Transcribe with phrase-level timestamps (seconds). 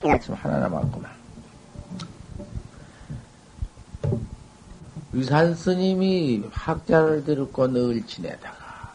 [0.00, 1.10] 말씀 하나 남았구만.
[5.12, 8.92] 위산 스님이 학자를 들었고 늘 지내다가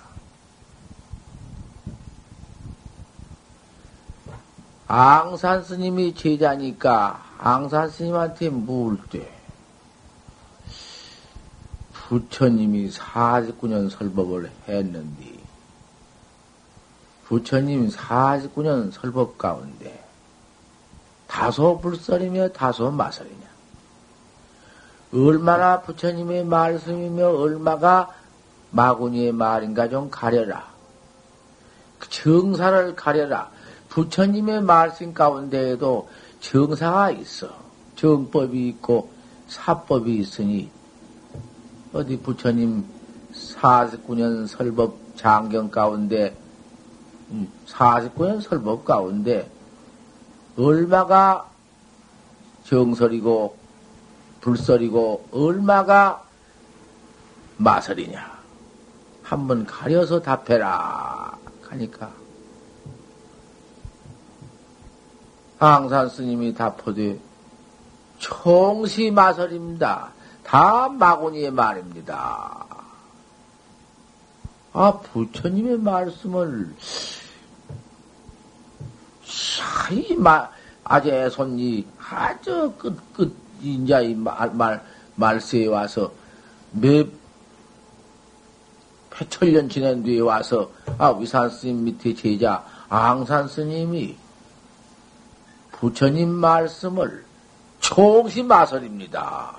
[4.88, 9.30] 앙산 스님이 제자니까 앙산 스님한테 물때
[11.92, 15.34] 부처님이 49년 설법을 했는데
[17.26, 20.03] 부처님 49년 설법 가운데
[21.34, 23.42] 다소 불설이며 다소 마설이냐
[25.14, 28.14] 얼마나 부처님의 말씀이며 얼마가
[28.70, 30.68] 마구니의 말인가 좀 가려라.
[31.98, 33.50] 그 정사를 가려라.
[33.90, 36.08] 부처님의 말씀 가운데에도
[36.40, 37.50] 정사가 있어.
[37.96, 39.10] 정법이 있고
[39.48, 40.70] 사법이 있으니
[41.94, 42.86] 어디 부처님
[43.34, 46.36] 49년 설법 장경 가운데
[47.68, 49.50] 49년 음, 설법 가운데
[50.58, 51.50] 얼마가
[52.66, 53.58] 정설이고
[54.42, 56.24] 불설이고 얼마가
[57.58, 58.34] 마설이냐.
[59.24, 61.38] 한번 가려서 답해라.
[61.70, 62.12] 하니까.
[65.58, 67.18] 항산 스님이 답하되,
[68.20, 70.12] 총시 마설입니다.
[70.44, 72.66] 다 마구니의 말입니다.
[74.74, 77.23] 아, 부처님의 말씀을, 샤
[79.92, 80.50] 이 마,
[80.84, 84.84] 아재 손이 아주 끝, 끝, 인자 이 말, 말,
[85.16, 86.12] 말세에 와서
[86.72, 87.08] 몇
[89.12, 94.18] 패천년 지난 뒤에 와서 아 위산 스님 밑에 제자 앙산 스님이
[95.72, 97.26] 부처님 말씀을
[97.80, 99.56] 총시 마설입니다.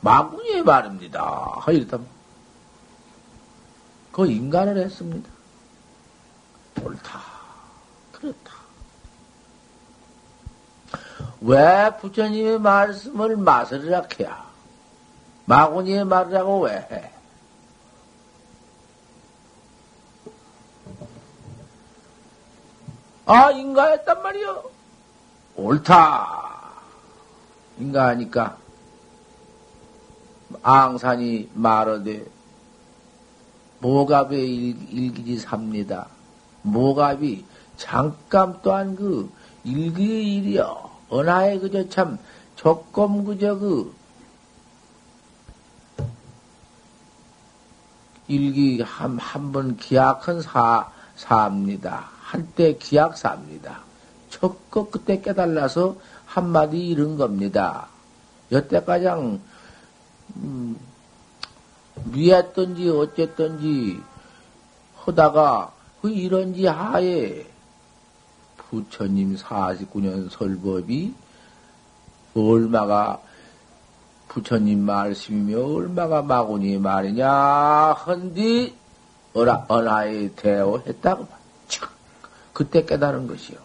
[0.00, 1.62] 마구니의 말입니다.
[1.68, 1.98] 이랬다.
[4.12, 5.28] 그 인간을 했습니다.
[6.82, 7.29] 옳다.
[8.20, 8.60] 그렇다.
[11.40, 14.50] 왜 부처님의 말씀을 마설이라 해야?
[15.46, 17.12] 마구니의 말이라고 왜 해?
[23.26, 24.70] 아, 인가했단 말이요.
[25.56, 26.50] 옳다.
[27.78, 28.58] 인가하니까
[30.62, 32.26] 앙산이 말하되
[33.78, 34.50] 모갑의
[34.90, 36.08] 일기지 삽니다.
[36.62, 37.44] 모갑이
[37.80, 39.32] 잠깐 또한 그
[39.64, 40.90] 일기의 일이여.
[41.12, 42.18] 은하에 그저 참
[42.54, 43.92] 조금 그저 그
[48.28, 52.10] 일기 한, 한 번 기약한 사, 사입니다.
[52.20, 53.80] 한때 기약 사입니다.
[54.28, 57.88] 적극 그때 깨달아서 한마디 잃은 겁니다.
[58.52, 59.40] 여태 가장,
[60.36, 60.78] 음,
[62.04, 64.00] 미했던지 어쨌던지
[64.96, 67.49] 하다가 그 이런지 하에
[68.70, 71.14] 부처님 49년 설법이
[72.34, 73.20] 얼마가
[74.28, 78.78] 부처님 말씀이며 얼마가 마구니 말이냐 헌디
[79.34, 81.40] 어라, 언하에 대어했다고
[82.52, 83.58] 그때 깨달은 것이요.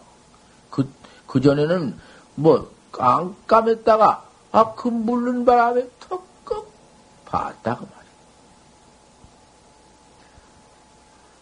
[0.70, 0.90] 그,
[1.26, 1.98] 그전에는
[2.34, 6.66] 뭐 깜깜했다가 아, 그 물른 바람에 턱껏
[7.26, 8.12] 봤다고 말이야.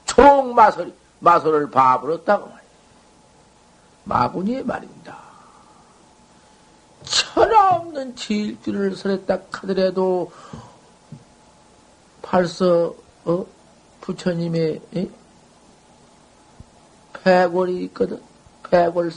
[0.06, 2.63] 총 마설, 마설을 봐버렸다고 말이야.
[4.04, 5.18] 마구니의 말입니다.
[7.04, 10.32] 천하 없는 질주를 설했다 하더라도
[12.22, 12.94] 벌써
[13.24, 13.44] 어?
[14.00, 15.08] 부처님의 에?
[17.12, 18.20] 패골이 있거든.
[18.70, 19.10] 패골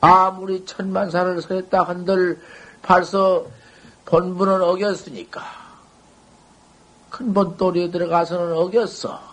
[0.00, 2.40] 아무리 천만사를 설했다 한들
[2.82, 3.46] 벌써
[4.04, 5.42] 본분은 어겼으니까
[7.08, 9.31] 큰 본돌이에 들어가서는 어겼어.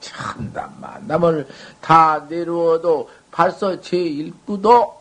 [0.00, 1.48] 참담 만남을
[1.80, 4.94] 다 내루어도 벌써 제1구도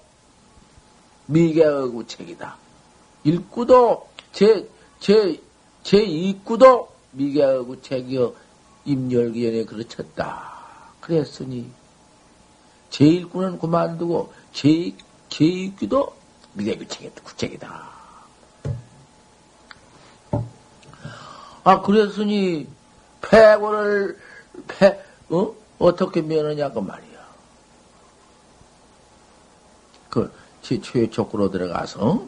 [1.25, 2.55] 미개의 책이다.
[3.25, 4.67] 1구도 제,
[4.99, 5.39] 제,
[5.83, 8.33] 제2구도 미개의 책이여
[8.85, 10.53] 임열기연에 그르쳤다.
[11.01, 11.71] 그랬으니
[12.89, 14.93] 제1구는 그만두고 제,
[15.29, 16.13] 제2구도
[16.53, 16.87] 미개의
[17.37, 17.99] 책이다.
[21.63, 22.67] 아, 그랬으니
[23.21, 24.17] 패고를
[24.67, 25.53] 패, 어?
[25.79, 27.19] 어떻게 면하냐고 말이야.
[30.09, 32.27] 그, 제 최초구로 들어가서, 어?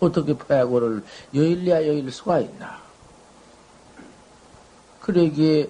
[0.00, 1.04] 어떻게 패고를
[1.34, 2.78] 여일래야 여일 수가 있나.
[5.00, 5.68] 그러기에,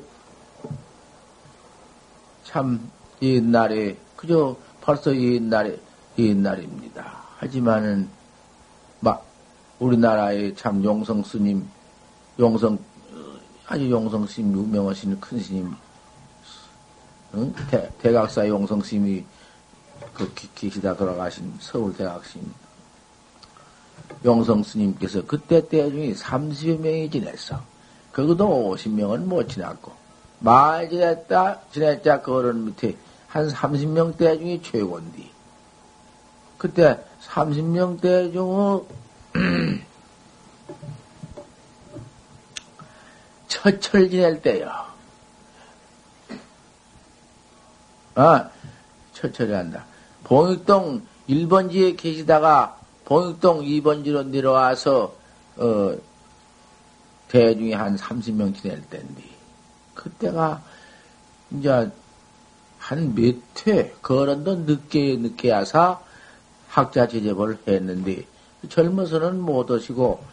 [2.44, 2.90] 참,
[3.20, 5.78] 옛날에, 그저 벌써 옛날에,
[6.18, 7.22] 옛날입니다.
[7.38, 8.08] 하지만은,
[9.00, 9.24] 막,
[9.78, 11.68] 우리나라의 참 용성 스님,
[12.38, 12.78] 용성
[13.70, 15.72] 아주 용성스님, 유명하신 큰 스님,
[17.34, 17.55] 응?
[17.70, 19.25] 대, 대각사 용성심이
[20.12, 22.52] 그 계시다 돌아가신 서울 대학심
[24.25, 27.61] 용성 스님께서 그때 때중에 30여 명이 지냈어.
[28.11, 29.93] 그것도 50명은 못 지났고,
[30.40, 32.96] 말 지냈다, 지냈자 그 어른 밑에
[33.28, 35.31] 한 30명 대 중에 최고인디.
[36.58, 39.81] 그때 30명 대 중에
[43.60, 44.70] 처철 지낼 때요.
[48.14, 48.48] 아,
[49.12, 49.84] 처철이 한다.
[50.24, 55.14] 봉익동 1번지에 계시다가 봉익동 2번지로 내려와서,
[55.56, 55.94] 어,
[57.28, 59.22] 대중에 한 30명 지낼 때인데,
[59.94, 60.62] 그때가,
[61.50, 61.90] 이제,
[62.78, 63.36] 한 몇
[63.66, 66.02] 회, 거런도 늦게, 늦게 와서
[66.68, 68.24] 학자 제접을 했는데,
[68.70, 70.24] 젊어서는 못 오시고,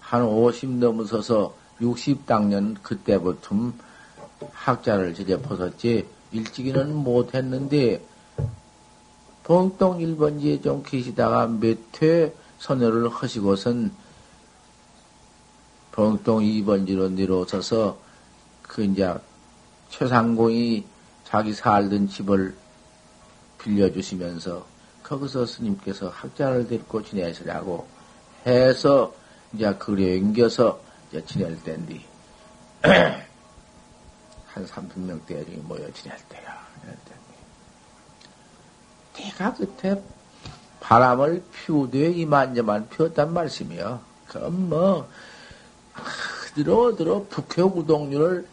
[0.00, 3.72] 한 50 넘어서서 60당년 그때부터
[4.52, 8.04] 학자를 제접하셨지, 일찍이는 못 했는데,
[9.44, 13.92] 봉동 1번지에 좀 계시다가 몇 회 선열을 하시고선
[15.92, 17.98] 봉동 2번지로 내려오셔서
[18.62, 19.14] 그 이제
[19.90, 20.84] 최상공이
[21.24, 22.56] 자기 살던 집을
[23.58, 24.64] 빌려주시면서
[25.02, 27.86] 거기서 스님께서 학자를 데리고 지내시라고
[28.46, 29.14] 해서
[29.52, 30.80] 이제 그래 옮겨서
[31.24, 32.00] 지낼 때인데
[34.46, 36.64] 한 30명대 중에 모여 지낼 때야.
[39.14, 40.00] 내가 그때
[40.80, 44.00] 바람을 피우되 이만저만 피웠단 말씀이요.
[44.28, 45.08] 그럼 뭐,
[45.94, 48.46] 그대로 들어 북해우동률을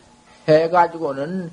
[0.48, 1.52] 해가지고는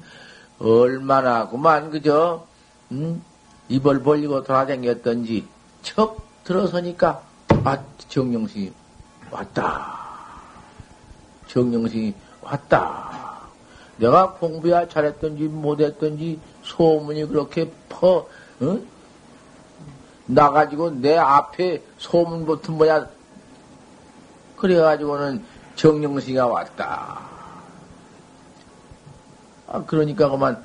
[0.60, 2.46] 얼마나 그만 그저,
[2.92, 3.22] 음,
[3.68, 5.46] 입을 벌리고 돌아다녔던지
[5.82, 7.22] 척 들어서니까,
[7.64, 8.72] 아, 정영신이
[9.30, 9.97] 왔다.
[11.48, 13.08] 정영신이 왔다.
[13.96, 18.26] 내가 공부야 잘했던지 못했던지 소문이 그렇게 퍼,
[18.62, 18.86] 응?
[20.26, 23.06] 나가지고 내 앞에 소문 붙은 뭐야.
[24.56, 25.42] 그래가지고는
[25.74, 27.20] 정영씨가 왔다.
[29.68, 30.64] 아, 그러니까 그만,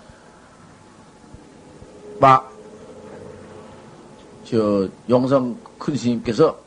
[2.19, 2.51] 막,
[4.45, 6.57] 저, 용성 큰 스님께서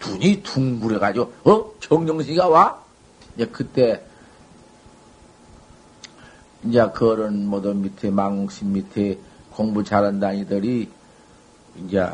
[0.00, 1.70] 눈이 둥그래가지고, 어?
[1.80, 2.89] 정영씨가 와?
[3.34, 4.04] 이제 그때,
[6.64, 9.18] 이제 그런 모두 밑에, 망신 밑에
[9.50, 10.90] 공부 잘한다니들이
[11.76, 12.06] 이제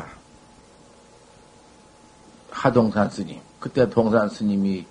[2.50, 4.86] 하동산 스님 그때 동산 스님이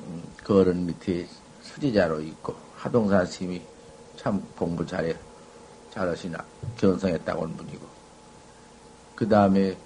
[0.00, 1.26] 음, 그 어른 밑에
[1.62, 3.62] 수제자로 있고 하동산 스님이
[4.16, 5.14] 참 공부 잘해
[5.90, 6.44] 잘하시나
[6.76, 7.86] 견성했다고 하는 분이고.
[9.14, 9.76] 그 다음에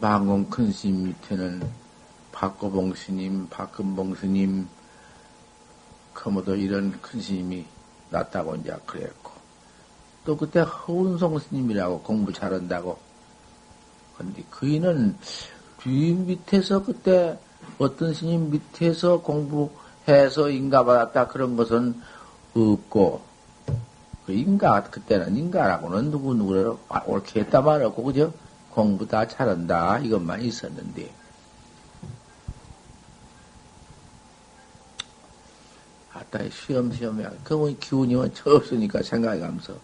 [0.00, 1.87] 망공 큰 스님 밑에는
[2.38, 4.68] 박고봉 스님, 박금봉 스님,
[6.14, 7.66] 그모도 이런 큰 스님이
[8.10, 9.32] 났다고 이제 그랬고
[10.24, 12.96] 또 그때 허운성 스님이라고 공부 잘한다고.
[14.16, 15.16] 근데 그이는
[15.82, 17.36] 주인 밑에서 그때
[17.76, 22.00] 어떤 스님 밑에서 공부해서 인가 받았다 그런 것은
[22.54, 23.20] 없고,
[24.26, 26.72] 그 인가, 그때는 인가라고는 누구누구를
[27.06, 28.32] 옳게 했다 말았고, 그죠?
[28.70, 29.98] 공부 다 잘한다.
[29.98, 31.17] 이것만 있었는데.
[36.30, 37.30] 아따, 시험시험이야.
[37.44, 39.74] 그뭐 기운이 원처 없으니까 생각해 가면서.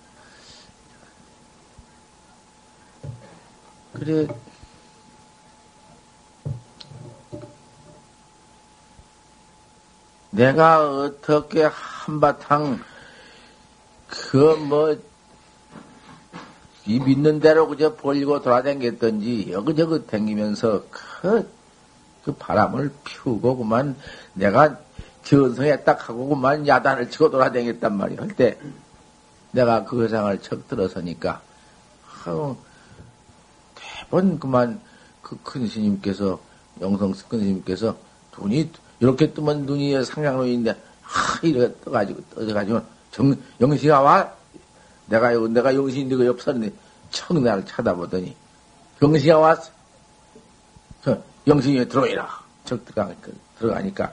[3.93, 4.27] 그래,
[10.31, 12.83] 내가 어떻게 한바탕,
[14.09, 14.97] 그 뭐,
[16.87, 21.49] 이 믿는 대로 그저 벌리고 돌아다녔던지, 여기저기 댕기면서 그,
[22.25, 23.97] 그 바람을 피우고 그만
[24.35, 24.77] 내가
[25.25, 28.21] 견성에 딱 하고 그만 야단을 치고 돌아다녔단 말이야.
[28.21, 28.59] 할 때,
[29.53, 31.41] 내가 그 회상을 척 들어서니까,
[32.27, 32.57] 아우,
[34.11, 34.81] 매번 그만
[35.25, 36.39] 그 큰 스님께서
[36.81, 37.97] 영성 큰 스님께서
[38.39, 40.71] 눈이 이렇게 뜨면 눈이 상향로인데
[41.03, 44.33] 하 이렇게 떠가지고 떠가지고 정 영시가 와!
[45.07, 46.71] 내가 내가 영신인데 그 옆선에
[47.11, 48.35] 척 나를 쳐다보더니
[49.03, 49.71] 영시가 왔어.
[51.47, 52.45] 영신이 들어오라.
[52.65, 53.29] 척 들어가니까
[53.59, 54.13] 들어가니까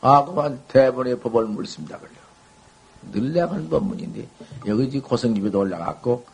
[0.00, 2.20] 아 그만 대본에 법을 물습니다 그래요
[3.12, 4.26] 늘 내가 한 법문인데
[4.66, 6.24] 여기 지 고성집에도 올라갔고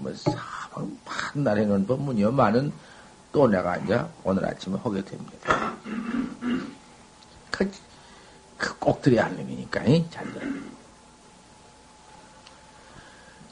[0.00, 0.12] 뭐
[1.04, 2.32] 판날 해놓은 법문이요.
[2.32, 2.72] 많은
[3.32, 5.74] 또 내가 이제 오늘 아침에 하게 됩니다.
[7.50, 9.80] 그, 들어야 하는 얘기니까,
[10.10, 10.46] 잘 들어.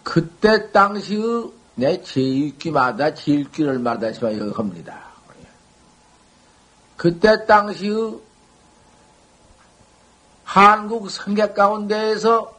[0.02, 5.06] 그때 당시의 내 제일기마다 제일기를 말다시피 여기 합니다.
[6.96, 8.18] 그때 당시의
[10.48, 12.56] 한국 성격 가운데에서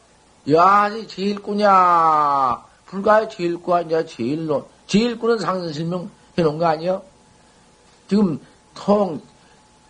[0.52, 2.64] 야, 제일꾸냐?
[2.86, 4.70] 불가의 제일꾸 아니야, 제일로.
[4.86, 7.02] 제일꾸는 상승실명 해놓은 거 아니야?
[8.08, 8.40] 지금
[8.76, 9.20] 통,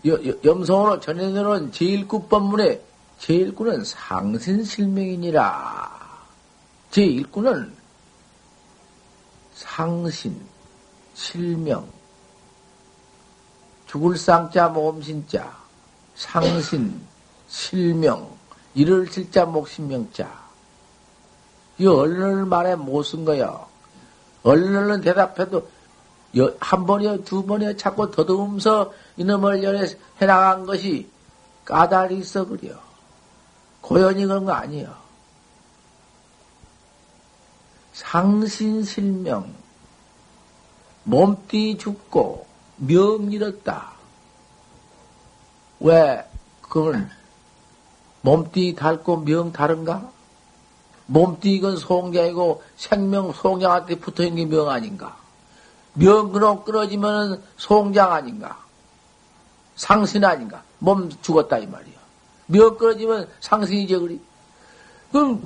[0.05, 2.81] 염성으로 전해놓은 제일구 법문에
[3.17, 5.91] 제일구는 상신실명이니라.
[6.91, 7.69] 제1구는
[9.55, 10.41] 상신,
[11.15, 11.85] 실명,
[13.87, 15.53] 죽을 쌍자 모음신자,
[16.15, 17.09] 상신,
[17.49, 18.37] 실명,
[18.75, 20.47] 이를 실자 목신명자.
[21.79, 23.67] 이 얼른을 말에 못 쓴 거야.
[24.43, 25.67] 얼른은 대답해도
[26.59, 29.85] 한 번이요, 두 번이요, 자꾸 더듬으면서 이놈을 연해
[30.21, 31.09] 해나간 것이
[31.65, 32.75] 까다리 있어, 그려.
[33.81, 34.97] 고연히 그런 거 아니야.
[37.93, 39.53] 상신실명,
[41.03, 42.45] 몸띠 죽고
[42.77, 43.91] 명 잃었다.
[45.79, 46.23] 왜
[46.61, 47.09] 그걸
[48.21, 50.09] 몸띠 닳고 명 다른가?
[51.05, 55.17] 몸띠 이건 송장이고 생명 송장한테 붙어 있는 게 명 아닌가?
[55.93, 58.57] 명 그럼 끊어지면은 송장 아닌가?
[59.75, 60.61] 상신 아닌가?
[60.79, 61.95] 몸 죽었다 이 말이야.
[62.47, 64.19] 명 끊어지면 상신이죠 그리.
[65.11, 65.41] 그럼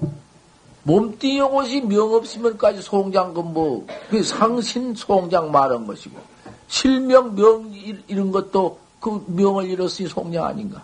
[0.84, 6.20] 몸띠 요것이 명 없으면까지 송장 근뭐 그 상신 송장 말한 것이고
[6.68, 7.72] 실명 명
[8.08, 10.84] 이런 것도 그 명을 잃었으니 송장 아닌가?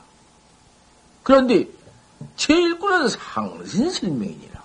[1.24, 1.68] 그런데
[2.36, 4.64] 제일구는 상신 실명이니라.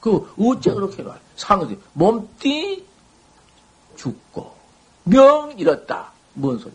[0.00, 1.20] 그 어째 그렇게 말?
[1.36, 2.86] 상신 몸띠
[3.96, 4.56] 죽고
[5.04, 6.12] 명 잃었다.
[6.34, 6.72] 뭔 소리?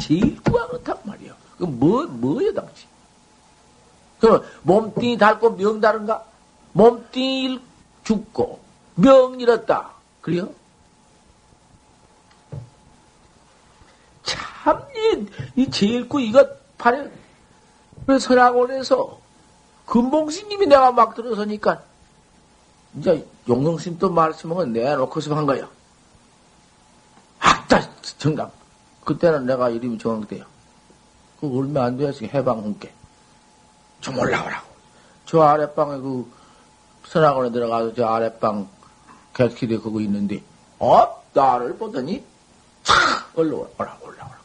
[0.00, 1.36] 제일구가 그렇단 말이야.
[1.58, 2.86] 그 뭐 뭐야 당시?
[4.18, 6.24] 그럼 몸뚱이 닳고 명 다른가?
[6.72, 7.60] 몸뚱이
[8.04, 8.60] 죽고
[8.94, 9.90] 명 잃었다.
[10.20, 10.52] 그래요?
[14.22, 15.26] 참, 이,
[15.62, 16.48] 이 제일구 이거
[16.82, 17.08] 발에,
[18.08, 19.20] 왜 선악원에서
[19.86, 21.80] 금봉스님이 내가 막 들어서니까,
[22.98, 25.68] 이제 또 말씀은 내놓고서 한 거야.
[27.38, 28.50] 아따, 정답.
[29.04, 30.44] 그때는 내가 이름이 정확돼요.
[31.40, 32.92] 그 얼마 안 돼서 해방훈께.
[34.00, 34.66] 좀 올라오라고.
[35.26, 36.30] 저 아랫방에 그
[37.06, 38.68] 선악원에 들어가서 저 아랫방
[39.34, 40.42] 객실에 그거 있는데,
[40.80, 41.22] 어?
[41.32, 42.24] 나를 보더니,
[42.82, 42.94] 촥!
[43.36, 44.38] 올라오라, 올라오라.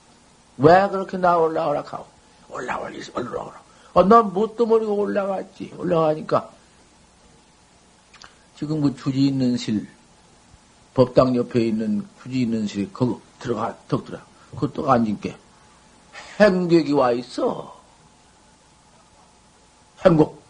[0.59, 2.16] 왜 그렇게 나 올라오라 하고,
[2.49, 3.61] 올라올리, 올라오라.
[3.93, 5.73] 어, 난 뭣도 모르고 올라갔지.
[5.77, 6.49] 올라가니까,
[8.55, 9.87] 지금 그 주지 있는 실,
[10.93, 14.21] 법당 옆에 있는 주지 있는 실에 거기 들어가, 덕더라.
[14.51, 15.37] 그것도 앉은 게,
[16.39, 17.75] 행객이 와 있어.
[20.05, 20.41] 행복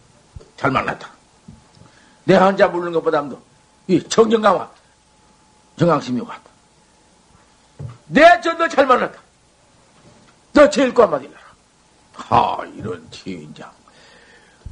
[0.58, 1.10] 잘 만났다.
[2.26, 3.42] 내 혼자 부르는 것보다도
[3.88, 4.70] 이 정정강화
[5.78, 6.44] 정강심이 왔다.
[8.08, 9.20] 내 전도 잘 만났다.
[10.54, 11.37] 너 제일 거 한마디 해라.
[12.18, 13.72] 하 이런 진장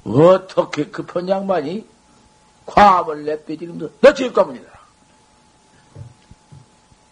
[0.04, 1.88] 어떻게 급한 양반이
[2.66, 4.72] 과음을 내빼지면서 너 한마디 해라.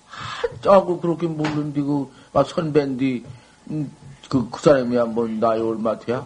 [0.06, 2.12] 한자고 그렇게 모르는데 그
[2.48, 3.24] 선배인데
[3.70, 3.92] 음,
[4.30, 6.26] 그, 그 사람이 한번 나이 얼마 돼야?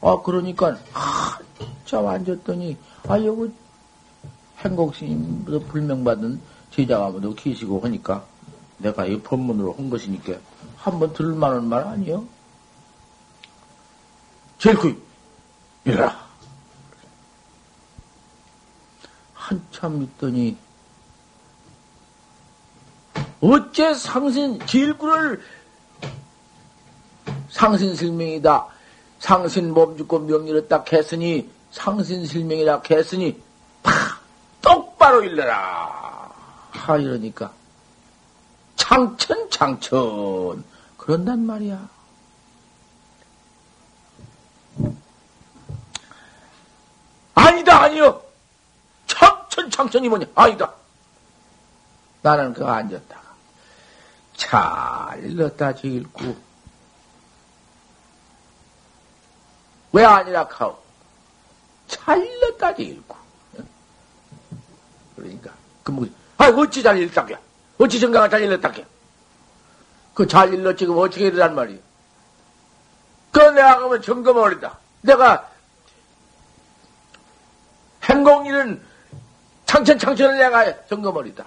[0.00, 2.76] 아, 그러니까, 한참 앉았더니,
[3.06, 3.52] 아, 여기
[4.58, 6.40] 행곡스님부터 불명받은
[6.70, 8.24] 제자가 모두 계시고 하니까,
[8.78, 10.34] 내가 이 법문으로 한 것이니까,
[10.76, 12.24] 한번 들을 만한 말 아니요?
[14.62, 15.02] 그,
[15.84, 16.22] 이래라.
[19.34, 20.56] 한참 있더니,
[23.40, 25.42] 어째 상신, 제일구를
[27.50, 28.68] 상신실명이다.
[29.22, 33.40] 상신 몸 죽고 명리를 딱 했으니 상신실명이라 했으니
[33.82, 33.94] 팍
[34.60, 36.30] 똑바로 일러라
[36.70, 37.52] 하 이러니까
[38.74, 40.64] 창천 창천
[40.96, 41.91] 그런단 말이야.
[47.52, 48.22] 아니다 아니요
[49.06, 50.72] 창천 창천이 뭐냐 아니다.
[52.22, 53.22] 나는 그거 앉았다가
[54.36, 56.36] 잘 일렀다 지일고
[59.92, 60.78] 왜 아니라 카오?
[61.88, 63.16] 잘렸다지 읽고.
[65.16, 66.06] 그러니까 그 뭐,
[66.38, 67.36] 아 어찌 잘 읽다게?
[67.78, 68.86] 어찌 정강을 잘 읽었다게?
[70.14, 71.80] 그 잘 읽었 지금 어떻게 해야 되란 말이에요?
[73.32, 74.78] 그 내가 그러면 점검을 올린다.
[75.02, 75.51] 내가
[78.02, 78.82] 행공일은
[79.66, 81.46] 창천창천을 점검을 했다.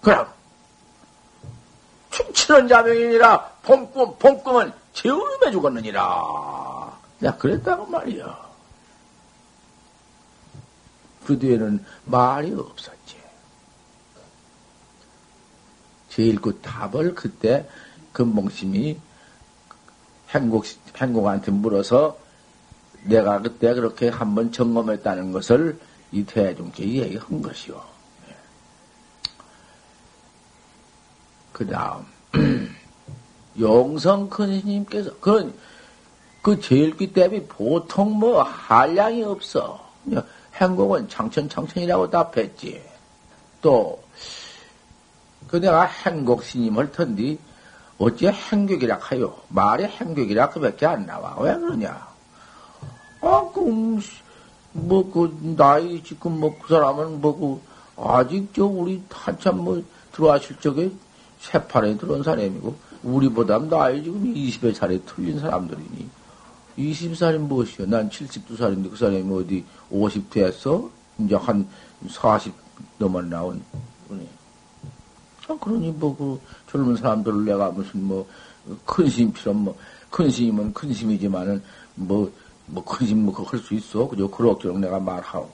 [0.00, 0.26] 그럼
[2.10, 6.98] 춤추는 자명이니라 봄꿈 봄꿈은 재우름해 죽었느니라.
[7.24, 8.46] 야, 그랬다고 말이야.
[11.26, 13.16] 그 뒤에는 말이 없었지.
[16.08, 17.68] 제일 그 답을 그때
[18.12, 18.98] 금봉심이
[20.30, 20.64] 행국,
[20.96, 22.16] 행국한테 물어서
[23.06, 25.78] 내가 그때 그렇게 한번 점검했다는 것을
[26.12, 27.80] 이 대중께 얘기한 것이요.
[31.52, 32.04] 그 다음,
[33.58, 35.54] 용성 큰 스님께서, 그런,
[36.42, 39.84] 그 제일귀 대비 보통 뭐 한량이 없어.
[40.54, 42.82] 행복은 창천창천이라고 답했지.
[43.62, 44.02] 또,
[45.48, 47.38] 그 내가 행복 스님 할 텐데,
[47.98, 49.34] 어찌 행격이라 하요?
[49.48, 51.36] 말이 행격이라 그밖에 안 나와.
[51.40, 52.15] 왜 그러냐?
[53.26, 54.00] 아, 그, 음,
[54.72, 57.60] 뭐, 그, 나이 지금 뭐, 그 사람은 뭐,
[57.96, 60.90] 그, 아직 저, 우리 한참 뭐, 들어왔을 적에
[61.40, 66.08] 새판에 들어온 사람이고, 우리보다 나이 지금 20여 살에 틀린 사람들이니,
[66.78, 67.86] 20살이 무엇이요?
[67.86, 70.88] 난 72살인데 그 사람이 어디 50 됐어?
[71.18, 71.66] 이제 한
[72.06, 72.52] 40
[72.98, 73.62] 넘어 나온
[74.06, 74.28] 분이.
[75.48, 76.40] 아, 그러니 뭐, 그
[76.70, 78.28] 젊은 사람들을 내가 무슨 뭐,
[78.84, 79.76] 큰 스님 필요, 뭐,
[80.10, 81.62] 큰 스님은 큰 스님이지만은,
[81.96, 82.30] 뭐,
[82.66, 84.08] 뭐, 큰 스님 뭐, 할수 있어.
[84.08, 85.50] 그저 그럭저럭 내가 말하고.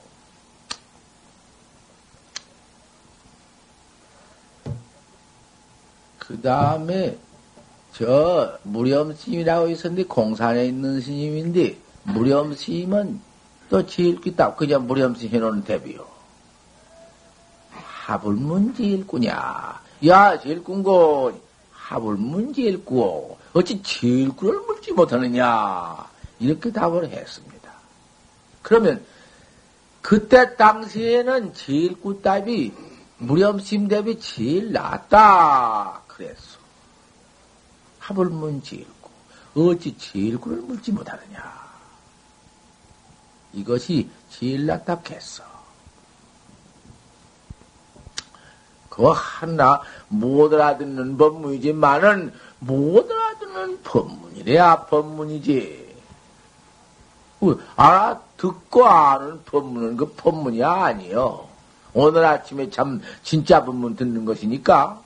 [6.19, 7.17] 그 다음에,
[7.93, 13.21] 저 무렴 스님이라고 있었는데 공산에 있는 스님인데 무렴 스님은
[13.69, 16.05] 또 제일 기딱 그냥 무렴 스님 해놓은 대비요.
[17.71, 19.81] 하불문 제일꾸냐?
[20.07, 21.39] 야 제일꾼고
[21.71, 26.12] 하불문 제일꾸 어찌 제일꾸를 물지 못하느냐?
[26.43, 27.71] 이렇게 답을 했습니다.
[28.61, 29.05] 그러면
[30.01, 32.73] 그때 당시에는 제일꾸 답이
[33.17, 36.59] 무렴 스님 대비 제일 낫다 그랬어.
[37.99, 38.29] 합을
[38.61, 39.09] 지일고
[39.55, 41.63] 어찌 지일구를 물지 못하느냐.
[43.53, 45.43] 이것이 제일 낫답겠어.
[48.89, 55.82] 그거 하나 못 알아듣는 법문이지만은 못 알아듣는 법문이래야 법문이지.
[57.75, 61.47] 알아 듣고 아는 법문은 그 법문이 아니요.
[61.93, 65.01] 오늘 아침에 참 진짜 법문 듣는 것이니까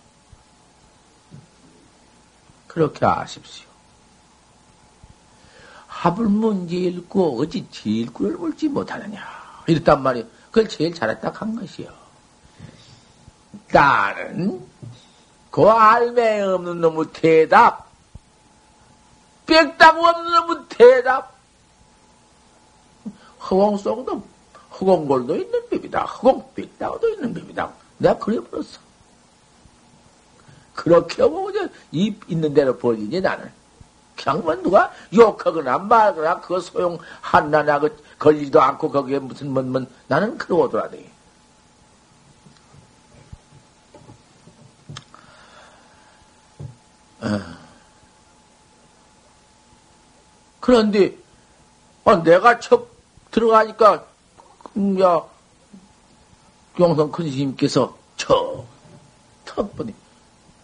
[2.67, 3.67] 그렇게 아십시오.
[6.29, 9.21] 문제 읽고 어찌 제일구를 물지 못하느냐.
[9.67, 10.27] 이랬단 말이에요.
[10.47, 11.89] 그걸 제일 잘했다 한 것이요.
[13.71, 14.61] 딸은
[15.51, 17.87] 그 알매 없는 놈의 대답,
[19.45, 21.36] 빽당 없는 놈의 대답,
[23.49, 24.23] 허공성도
[24.73, 26.03] 허공골도 있는 법이다.
[26.03, 27.71] 허공 빽다도 있는 법이다.
[27.97, 28.79] 내가 그래버렸어.
[30.75, 33.51] 그렇게 하면 이제 입 있는 대로 벌리지 나는.
[34.15, 39.87] 그냥 뭐 누가 욕하거나 말거나 그거 소용 한나나 그 걸리지도 않고 거기에 무슨 뭔, 뭔
[40.07, 41.09] 나는 그러고 돌아다니.
[47.21, 47.39] 어.
[50.59, 51.17] 그런데
[52.03, 52.96] 어, 내가 첫
[53.37, 54.03] 들어가니까
[54.77, 55.21] 음, 야
[56.79, 59.93] 용성 큰 스님께서 저첫 번에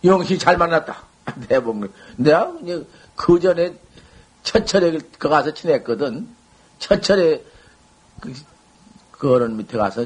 [0.04, 1.04] 영시 잘 만났다.
[1.48, 1.88] 대봉.
[2.18, 2.52] 내가
[3.16, 3.74] 그 전에
[4.42, 6.28] 첫철에 그 가서 지냈거든.
[6.80, 7.44] 첫철에
[8.20, 8.34] 그,
[9.12, 10.06] 그 어른 밑에 가서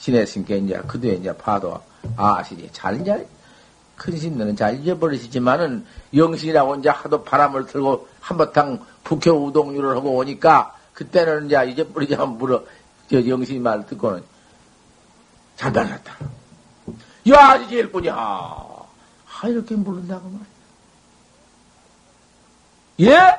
[0.00, 1.80] 지냈으니까 이제 그 뒤에 이제 봐도
[2.16, 2.68] 아시지.
[2.72, 3.28] 잘 이제
[3.94, 11.46] 큰 신들은 잘 잊어버리시지만은 영신이라고 이제 하도 바람을 틀고 한바탕 북해 우동류를 하고 오니까 그때는
[11.46, 12.64] 이제 잊어버리자면 물어
[13.10, 14.22] 저 영신이 말 듣고는
[15.56, 16.16] 잘 만났다.
[17.30, 18.14] 야, 이제 일뿐이야.
[18.14, 20.46] 아, 이렇게 모른다고 말이야.
[23.00, 23.38] 예?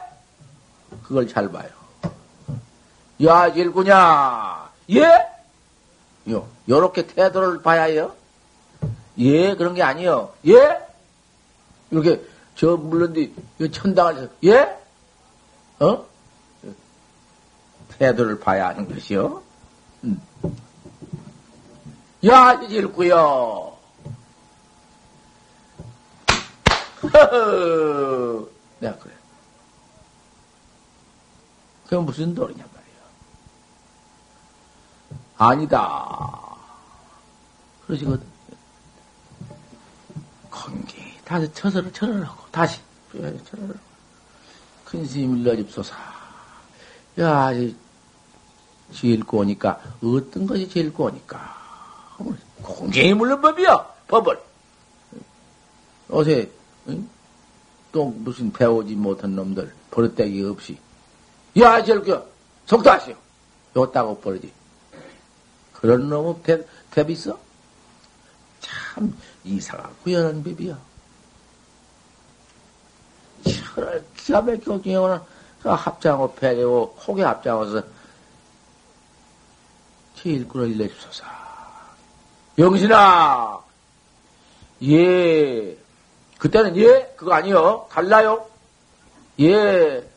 [1.03, 1.69] 그걸 잘 봐요.
[3.23, 4.71] 야, 일구냐?
[4.91, 5.27] 예?
[6.29, 8.15] 요, 요렇게 태도를 봐야 해요.
[9.17, 10.33] 예, 그런 게 아니요.
[10.47, 10.79] 예?
[11.91, 12.21] 이렇게,
[12.55, 14.77] 저, 물론, 이 천당을, 예?
[15.79, 16.05] 어?
[18.03, 19.41] 태도를 봐야 하는 것이요.
[20.03, 20.21] 음.
[22.27, 23.77] 야, 읽고요.
[28.79, 29.13] 내가 그래.
[31.85, 33.03] 그건 무슨 도리냐 말이야.
[35.37, 36.57] 아니다.
[37.87, 38.25] 그러시거든.
[40.51, 43.79] 건기 다시 쳐서 철을 하고 다시 철을
[44.83, 45.95] 큰 스님 일러집소사.
[47.19, 47.51] 야,
[48.93, 51.63] 제일 꼬니까 어떤 것이 제일 꼬니까
[52.61, 53.77] 공개히 물는 법이야
[54.07, 54.39] 법을.
[56.09, 56.49] 어제
[56.87, 57.09] 응?
[57.91, 60.77] 또 무슨 배우지 못한 놈들 버릇대기 없이
[61.59, 62.17] 야 저렇게
[62.65, 63.15] 속도하시오
[63.75, 64.51] 요따고 버리지
[65.73, 67.37] 그런 배, 배 있어?
[68.59, 70.77] 참 이상하고 연한 법이야
[73.45, 74.43] 참 철을 기가
[74.81, 75.19] 중요는
[75.61, 77.83] 그 합장하고 배려고 혹에 합장하서
[80.23, 81.25] 제 일꾼을 일러주소서.
[82.57, 83.61] 영신아,
[84.83, 85.77] 예.
[86.37, 87.13] 그때는 예?
[87.17, 87.85] 그거 아니요.
[87.91, 88.49] 달라요?
[89.41, 90.09] 예.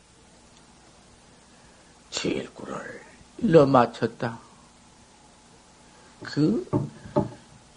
[2.09, 3.01] 제 일꾼을
[3.39, 4.39] 일러 맞췄다.
[6.23, 6.69] 그,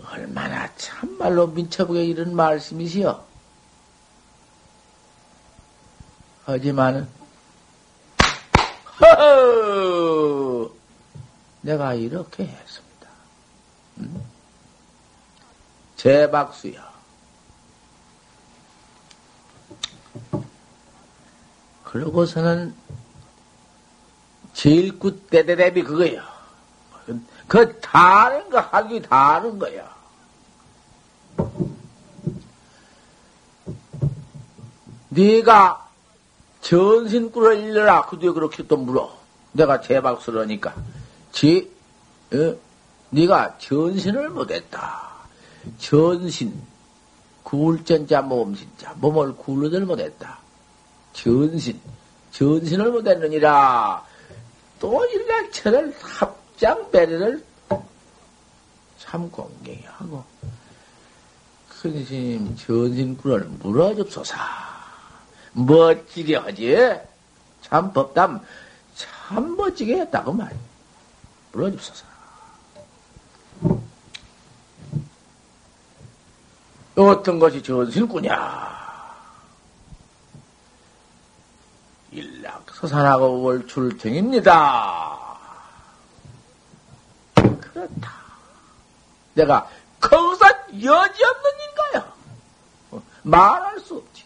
[0.08, 3.26] 얼마나 참말로 민첩하게 이런 말씀이시여.
[6.44, 7.08] 하지만은,
[9.00, 10.79] 허허!
[11.62, 13.08] 내가 이렇게 했습니다.
[13.98, 14.22] 음?
[15.96, 16.90] 제 박수야.
[21.84, 22.74] 그러고서는
[24.54, 26.28] 제일 굿대대대비 그거야.
[27.48, 29.94] 그 다른 거 하기 다른 거야.
[35.08, 35.88] 네가
[36.60, 38.06] 전신꿀을 일러라.
[38.06, 39.18] 그 뒤에 그렇게 또 물어.
[39.52, 40.74] 내가 제박수를 하니까.
[41.32, 41.68] 제,
[42.32, 42.56] 어?
[43.10, 45.08] 네가 전신을 못했다.
[45.78, 46.62] 전신.
[47.42, 48.94] 굴전자 몸신자.
[48.98, 50.38] 몸을 굴러들 못했다.
[51.12, 51.80] 전신.
[52.32, 54.04] 전신을 못했느니라.
[54.78, 57.44] 또 일날처를 합장 배려를
[58.98, 60.24] 참 공경히 하고
[61.68, 64.34] 큰 스님 전신꾼을 물어줍소서
[65.52, 66.76] 멋지게 하지
[67.60, 68.40] 참 법담
[68.94, 70.56] 참 멋지게 했다고 말
[71.52, 72.04] 물어줍소서
[76.96, 78.80] 어떤 것이 전신꾼이야
[82.12, 85.18] 일락 서산하고 월출등입니다.
[87.34, 88.12] 그렇다.
[89.34, 89.68] 내가
[90.00, 92.12] 거기서 여지없는 인가요?
[93.22, 94.24] 말할 수 없지.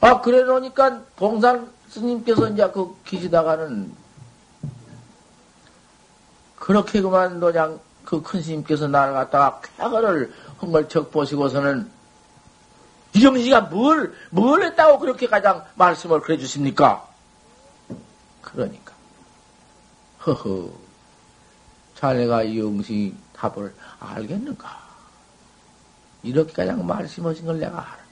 [0.00, 3.92] 아, 그래 놓으니까 봉산 스님께서 이제 그 기시다가는
[6.56, 10.32] 그렇게 그만 그냥 그 큰 스님께서 나를 갖다가 쾌거를
[10.62, 11.90] 헝걸척 보시고서는
[13.14, 17.06] 이정씨가 뭘, 뭘 했다고 그렇게 가장 말씀을 그래 주십니까?
[18.42, 18.92] 그러니까.
[20.26, 20.70] 허허.
[21.96, 24.86] 자네가 이영시 답을 알겠는가?
[26.22, 28.05] 이렇게 가장 말씀하신 걸 내가 알아.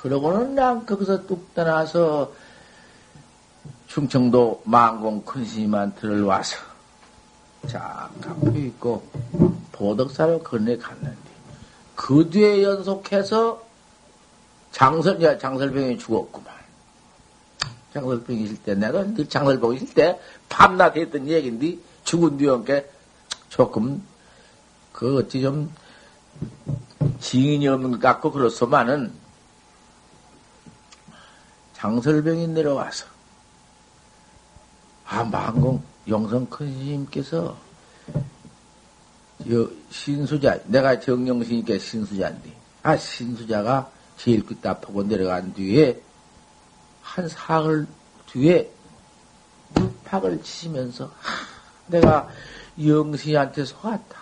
[0.00, 2.32] 그러고는 난 거기서 뚝 떠나서
[3.86, 6.56] 충청도 망공 큰 스님한테를 와서
[7.66, 9.02] 잠깐 있고
[9.72, 11.16] 보덕사로 건네 갔는데
[11.94, 13.62] 그 뒤에 연속해서
[14.72, 16.54] 장설, 야, 장설병이 죽었구만.
[17.92, 22.88] 장설병이 있을 때, 내가 늘 장설병이 있을 때, 밤낮 했던 얘기인데, 죽은 뒤에 함께
[23.50, 24.02] 조금,
[24.92, 25.70] 그, 어찌 좀,
[27.18, 29.12] 지인이 없는 것 같고, 그렇소만은,
[31.80, 33.06] 장설병이 내려와서,
[35.06, 37.56] 아, 망공, 영성 큰 스님께서,
[39.90, 45.98] 신수자, 내가 정영신이니까 신수자인데, 아, 신수자가 제일 끝답하고 내려간 뒤에,
[47.00, 47.86] 한 사흘
[48.26, 48.70] 뒤에,
[49.72, 51.46] 물팍을 치시면서, 하,
[51.86, 52.28] 내가
[52.78, 54.20] 영신한테 속았다.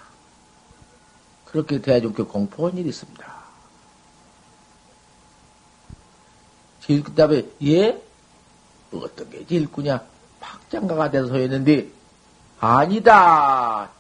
[1.45, 3.38] 그렇게 대중께 공포한 일이 있습니다.
[6.89, 8.03] 제일 끝답에, 예?
[8.95, 10.01] 어떤 게 제일 꾸냐?
[10.41, 11.87] 박장가가 돼서 했는데,
[12.59, 13.91] 아니다.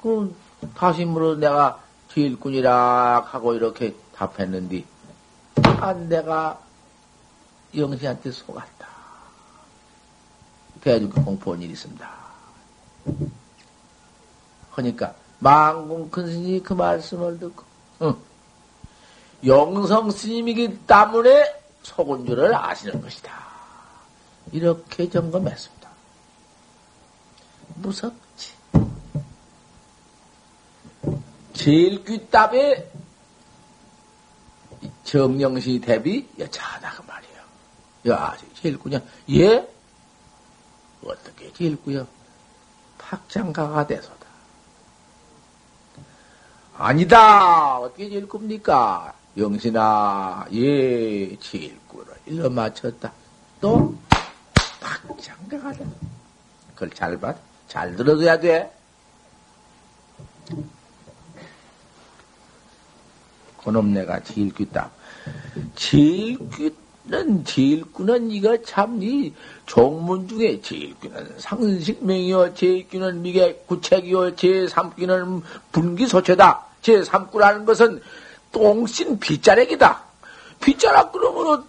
[0.00, 0.32] 그,
[0.76, 4.84] 다시 물어 내가 제일꾼이라 하고 이렇게 답했는데,
[5.80, 6.60] 아, 내가
[7.76, 8.86] 영시한테 속았다.
[10.80, 12.08] 대중 공포한 일이 있습니다.
[14.72, 17.64] 그러니까, 망공 큰 스님이 그 말씀을 듣고,
[18.02, 18.14] 응.
[19.44, 23.32] 영성 스님이기 때문에 속은 줄을 아시는 것이다.
[24.52, 25.90] 이렇게 점검했습니다.
[27.76, 28.54] 무섭지.
[31.52, 32.90] 제일 귀답에
[35.04, 37.42] 정령시 대비 여차하다 그 말이에요.
[38.08, 39.00] 야, 제일 꾸냐?
[39.30, 39.68] 예?
[41.04, 42.06] 어떻게 제일 꾸요?
[42.98, 44.26] 탁장가가 돼서다.
[46.76, 47.78] 아니다!
[47.78, 49.12] 어떻게 제일 꿉니까?
[49.36, 53.12] 영신아, 예, 제일 꾸를 일러 맞췄다.
[53.60, 53.94] 또,
[54.80, 55.86] 탁장가가 돼.
[56.74, 57.34] 그걸 잘 봐.
[57.68, 58.72] 잘 들어줘야 돼.
[63.62, 64.90] 그놈 내가 제일 귀다.
[65.76, 69.32] 제일 귀, 는 제일꾼은 이거 참, 이
[69.66, 76.66] 종문 중에 제일꾼은 상식명이요, 제일꾼은 미개 구책이요, 제3끼는 분기소체다.
[76.82, 78.00] 제3꾸라는 것은
[78.52, 80.02] 똥신 빗자락이다.
[80.60, 81.64] 빗자락 그러므로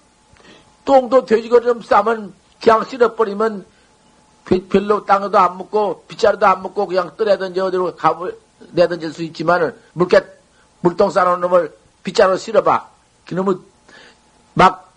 [0.86, 3.66] 똥도 돼지거리 싸면 그냥 쓸어버리면
[4.70, 8.38] 별로 땅에도 안 묻고 빗자루도 안 묻고 그냥 떠내든지 어디로 가물
[8.72, 10.22] 내던질 수 있지만은 물개
[10.82, 12.90] 물똥 싸놓은 놈을 빗자루 실어봐.
[13.26, 13.62] 그놈은
[14.54, 14.92] 막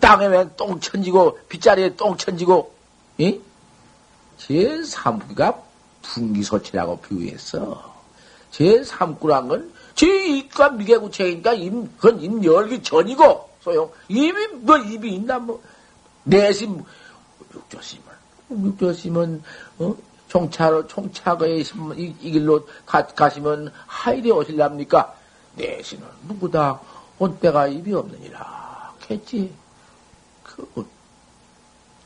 [0.00, 2.74] 땅에 웬똥 천지고 빗자리에 똥 천지고
[3.18, 3.40] 이?
[4.38, 5.60] 제3구가
[6.02, 7.94] 분기소치라고 비유했어.
[8.52, 15.62] 제3구란 건 제2과 미개구체니까 임, 그건 임 열기 전이고 소용 입이 뭐 입이 있나 뭐
[16.24, 16.82] 내심
[17.54, 18.04] 육조심은
[18.50, 19.42] 육조심은
[19.78, 19.96] 어?
[20.28, 21.64] 총차로 총차거에 이,
[22.20, 25.14] 이 길로 가, 가시면 하일이 오실랍니까?
[25.54, 26.80] 내신은 누구다
[27.18, 29.52] 온 때가 입이 없느니라 했지.
[30.42, 30.86] 그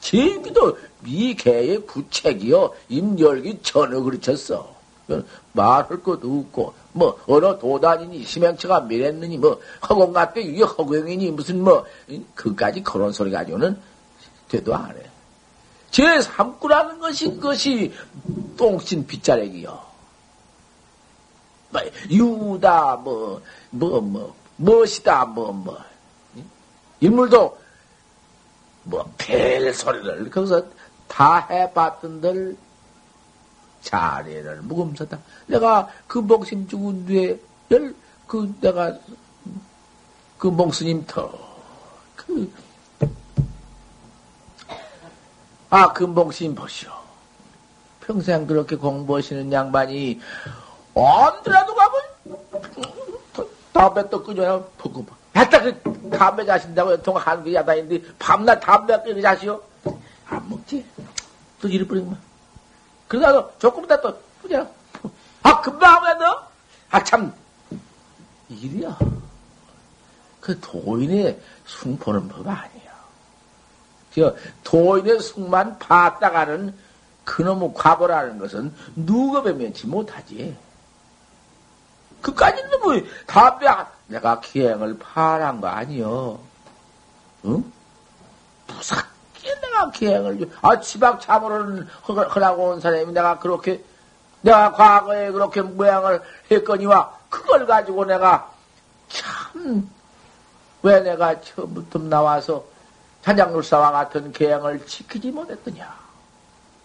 [0.01, 4.77] 제기도 미개의 구책이요 임열기 전혀 그르쳤어.
[5.59, 11.85] 말할 것도 없고 뭐 어느 도단이니 심행처가 미랬느니 뭐 허공 같대 이게 허공이니 무슨 뭐
[12.35, 13.77] 그까지 그런 소리 가지고는
[14.49, 15.03] 되도 안 해.
[15.91, 17.93] 제3구라는 것이 그것이
[18.57, 19.89] 똥신 빗자락이요.
[21.71, 25.79] 뭐 유다 뭐 뭐뭐 멋이다 뭐 뭐
[27.01, 27.59] 인물도
[28.85, 30.65] 뭐 별 소리를 거기서
[31.07, 32.57] 다 해봤던들
[33.83, 35.19] 자리를 묵음서다.
[35.47, 37.39] 내가 그 목심 죽은 뒤에
[37.71, 37.95] 열
[38.29, 38.95] 그 내가
[40.37, 41.33] 그 목스님 터
[42.15, 42.53] 그
[45.71, 46.91] 아, 금봉신 보시오.
[48.01, 50.19] 평생 그렇게 공부하시는 양반이
[50.95, 51.93] 언제라도 가면
[53.73, 55.05] 담배 또 끄줘야 보고
[55.37, 59.61] 했다 그 담배 자신다고 통하는 게 야단인데 밤낮 담배 끄고 자시오.
[60.27, 60.85] 안 먹지.
[61.61, 62.17] 또 이리 뿌리면.
[63.09, 64.67] 그러다가 조금 있다 또 뿌려.
[65.43, 66.47] 아, 금방 하면 너?
[66.91, 67.33] 아, 참.
[68.49, 68.97] 일이야.
[70.41, 72.89] 그 도인의 숭포는 법 아니야.
[74.15, 76.75] 저 도인의 숙만 봤다가는
[77.25, 80.57] 그놈의 과보라는 것은 누가 배면치 못하지.
[82.23, 82.95] 그까지는 뭐,
[83.27, 83.67] 담배,
[84.07, 86.41] 내가 기행을 파란 거 아니여.
[87.45, 87.73] 응?
[88.67, 89.18] 무섭게
[89.55, 93.83] 내가 기행을, 아, 지박 참으로는 허라고 온 사람이 내가 그렇게,
[94.41, 98.51] 내가 과거에 그렇게 모양을 했거니와, 그걸 가지고 내가
[99.09, 99.89] 참,
[100.83, 102.65] 왜 내가 처음부터 나와서
[103.23, 105.93] 한장룰사와 같은 계행을 지키지 못했더냐?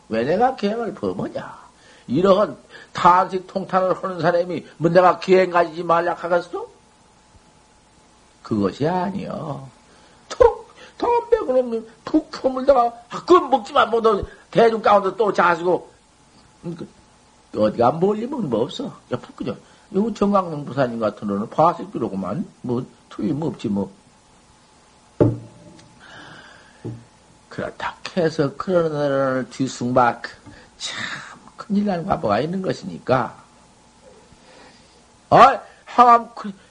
[0.09, 1.63] 왜 내가 계행을 범하냐?
[2.07, 2.57] 이러한
[2.91, 6.67] 탄식 통탄을 하는 사람이 뭐 내가 계행 가지지 말라 하겠어?
[8.41, 9.69] 그것이 아니여.
[10.27, 10.62] 톡,
[10.97, 15.91] 담배 그러면 푹 퍼물다가, 아, 그건 먹지만 못하 대중 가운데 또 자시고,
[16.65, 18.85] 음, 그, 어디가 멀리면 뭐 없어.
[19.11, 19.55] 야, 푹 그죠?
[19.95, 22.45] 요 정강릉 부사님 같은 거는 필요구만.
[22.61, 23.91] 뭐, 틀림 없지, 뭐.
[27.53, 30.23] 그렇다 해서 그런 어를 뒤숭박
[30.77, 30.97] 참
[31.55, 33.35] 큰일 난 과보가 있는 것이니까
[35.29, 36.29] 아 항암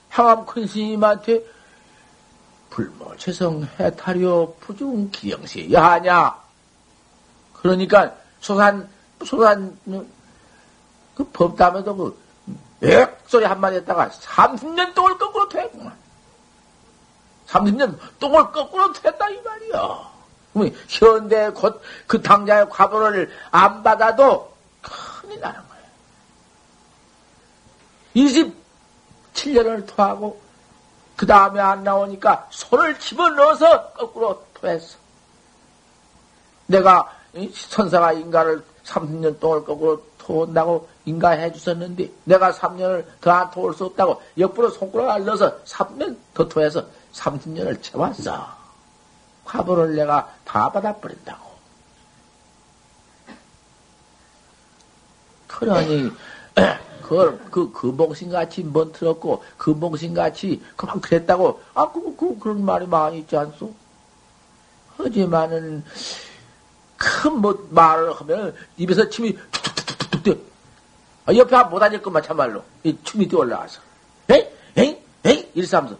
[0.09, 1.45] 항암 큰 스님한테
[2.73, 6.35] 불모 최성 해탈이요 부중 기영시 야하냐
[7.53, 8.89] 그러니까 소산
[9.25, 9.77] 소산
[11.15, 12.23] 그 법담에도 그
[12.83, 15.95] 액소리 한마디 했다가 30년 똥을 거꾸로 퇴구만
[17.47, 20.13] 30년 똥을 거꾸로 퇴다 이 말이야.
[20.89, 25.61] 현대 곧 그 당자의 과보를 안 받아도 큰일 나는
[28.15, 28.53] 거예요.
[29.35, 30.41] 27년을 토하고
[31.23, 34.99] 그 다음에 안 나오니까 손을 집어넣어서 거꾸로 토했어.
[36.67, 37.17] 내가
[37.53, 44.21] 선사가 인가를 30년 동안 거꾸로 토한다고 인가해 주셨는데 내가 3년을 더 안 토할 수 없다고
[44.37, 48.45] 옆으로 손가락을 넣어서 3년 더 토해서 30년을 채웠어.
[49.45, 51.53] 화보를 내가 다 받아버린다고.
[55.47, 56.11] 그러니,
[57.13, 63.37] 그걸, 그, 금봉신같이 뭔 들었고, 금봉신같이 그만 그랬다고, 아, 그, 그, 그런 말이 많이 있지
[63.37, 63.71] 않소?
[64.97, 65.85] 하지만은,
[66.97, 70.35] 큰 뭐, 말을 하면, 입에서 침이 툭툭툭툭툭 뛰어.
[71.27, 72.65] 아, 옆에 못 앉을 것만 참말로.
[72.83, 73.83] 이 침이 뛰어 올라와서.
[74.31, 74.49] 에이?
[74.79, 75.03] 에이?
[75.27, 75.51] 에이?
[75.53, 75.95] 일삼서.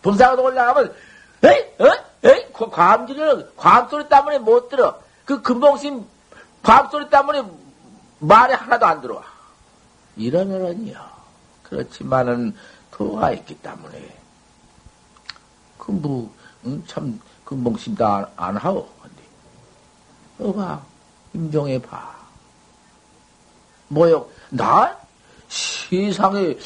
[0.00, 0.94] 분사가 올라가면,
[1.42, 1.90] 에이, 어?
[2.22, 5.00] 에이, 과음질은 과음소리 때문에 못 들어.
[5.24, 6.06] 그 금봉심
[6.62, 7.42] 과음소리 때문에
[8.26, 9.22] 말이 하나도 안 들어와.
[10.16, 10.98] 어른이요.
[11.62, 12.54] 그렇지만은
[12.90, 14.16] 도가 있기 때문에
[15.76, 16.32] 그 뭐,
[16.64, 16.82] 응?
[16.86, 18.88] 참, 그 멍심도 안, 안 하오.
[19.02, 19.22] 근데,
[20.38, 20.80] 어 봐,
[21.34, 22.14] 임종해 봐.
[23.88, 24.26] 뭐요?
[24.50, 24.96] 나?
[25.48, 26.56] 세상에,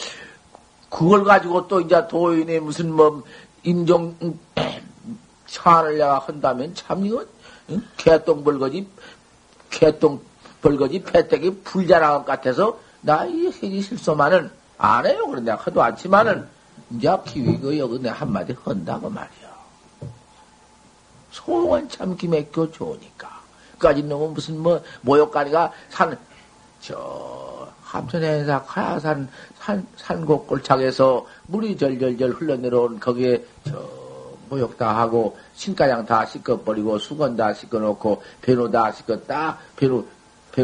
[0.89, 3.25] 그걸 가지고 또 이제 도인이 무슨 뭐,
[3.65, 4.39] 임종,
[5.47, 7.25] 산을 내가 한다면 참 이거,
[7.71, 7.83] 응?
[7.97, 8.87] 개똥 벌거지,
[9.71, 10.21] 개똥
[10.63, 15.27] 벌거지, 패대기 불자랑 같아서, 나이 해지 실소만은 안 해요.
[15.27, 16.47] 그런 내가 하도 않지만은,
[16.91, 19.49] 이제 기위 그 여기 내 한마디 한다고 말이야.
[21.31, 23.39] 소원 참 기맥교 좋으니까.
[23.79, 26.19] 까지 놈은 무슨 뭐 모욕가리가 산,
[26.81, 33.99] 저, 합천행사 가야산 산, 산곡 골창에서 물이 절절절 흘러내려온 거기에 저,
[34.49, 40.05] 모욕 다 하고, 신가장 다 씻어버리고, 수건 다 씻어놓고, 배노 다 씻어, 딱, 배노,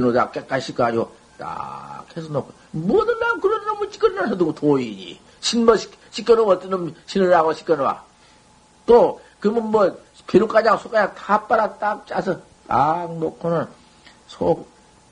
[0.01, 5.21] 다 깨끗이 씻어가지고, 딱 해서 놓고, 뭐든 난 그런 놈을 찌꺼내서 두고 도인이.
[5.41, 5.77] 신뭐
[6.11, 8.03] 씻겨놓으면 어떤 놈 신으라고 씻겨놓아.
[8.87, 13.67] 또, 그러면 뭐, 비누가장, 소가장 다 빨아 딱 짜서 딱 놓고는
[14.27, 14.69] 속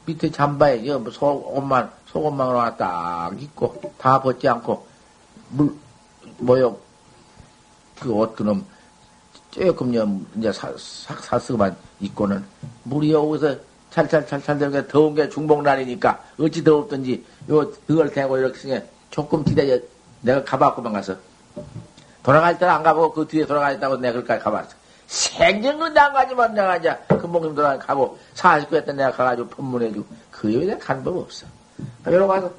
[0.07, 4.87] 밑에 잠바에, 뭐 속옷만, 속옷만 딱 입고, 다 벗지 않고,
[5.51, 5.75] 물,
[6.39, 6.77] 뭐요,
[8.01, 8.67] 그 옷, 그놈,
[9.51, 12.45] 조금, 이제 사스만 입고는,
[12.85, 13.57] 물이 여기서
[13.93, 19.79] 찰찰찰찰 되게 더운 게 중복날이니까, 어찌 더웠든지, 요, 그걸 대고 이렇게 조금 기다려,
[20.23, 21.17] 내가 가봤구만 가서.
[22.23, 24.71] 돌아갈 때는 안 가보고 그 뒤에 돌아가겠다고 내가 그까지 가봤어.
[25.07, 30.79] 생전은 안 가지만 내가 이제 금봉님 돌아가 가고 49회 때 내가 가가지고 법문해주고 그 내가
[30.79, 31.47] 간법 없어.
[32.07, 32.51] 여러 가서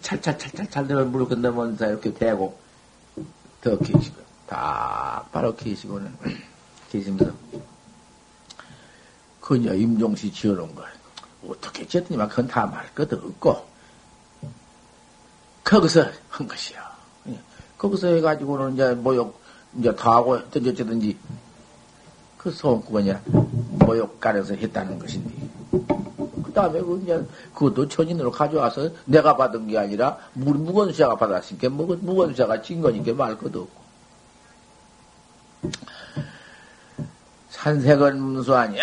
[0.00, 2.56] 찰찰찰찰찰 되면 물 건너면서 이렇게 대고
[3.60, 6.10] 더 계시고 딱 바로 계시고는
[6.90, 7.32] 계시면서
[9.48, 10.84] 그녀 임종시 지어놓은 걸
[11.48, 13.66] 어떻게 지었더니만 그건 다 말것 없고
[15.64, 16.86] 거기서 한 것이야.
[17.78, 19.40] 거기서 해가지고는 이제 모욕,
[19.78, 21.16] 이제 다 하고 어쨌든지
[22.36, 23.22] 그 소원구건이야
[23.78, 25.34] 모욕가려서 했다는 것인데.
[26.44, 32.82] 그 다음에 그 이제 그것도 천인으로 가져와서 내가 받은 게 아니라 무건수자가 받았으니까 무건수자가 진
[32.82, 33.88] 거니까 말 것도 없고.
[37.62, 38.78] 산색은 문수하니.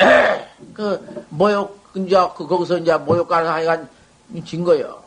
[0.73, 3.89] 그 모욕, 이제 그 거기서 이제 모욕 가는 하여간
[4.45, 5.01] 진 거요.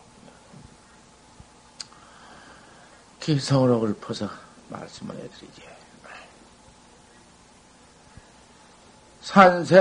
[3.20, 4.28] 기성으로 읊어서
[4.68, 5.68] 말씀을 해드리지.
[9.20, 9.76] 산세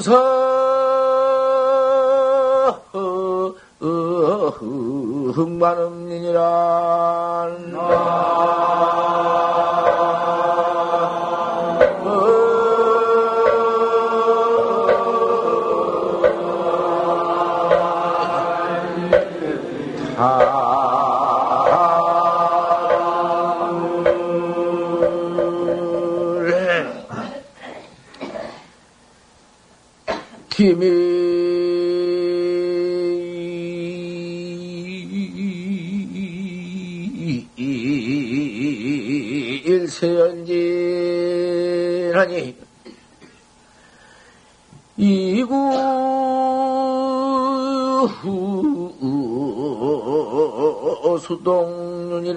[0.00, 0.14] 수서
[5.34, 6.75] 흑만음니니란
[51.26, 52.36] 수동윤이란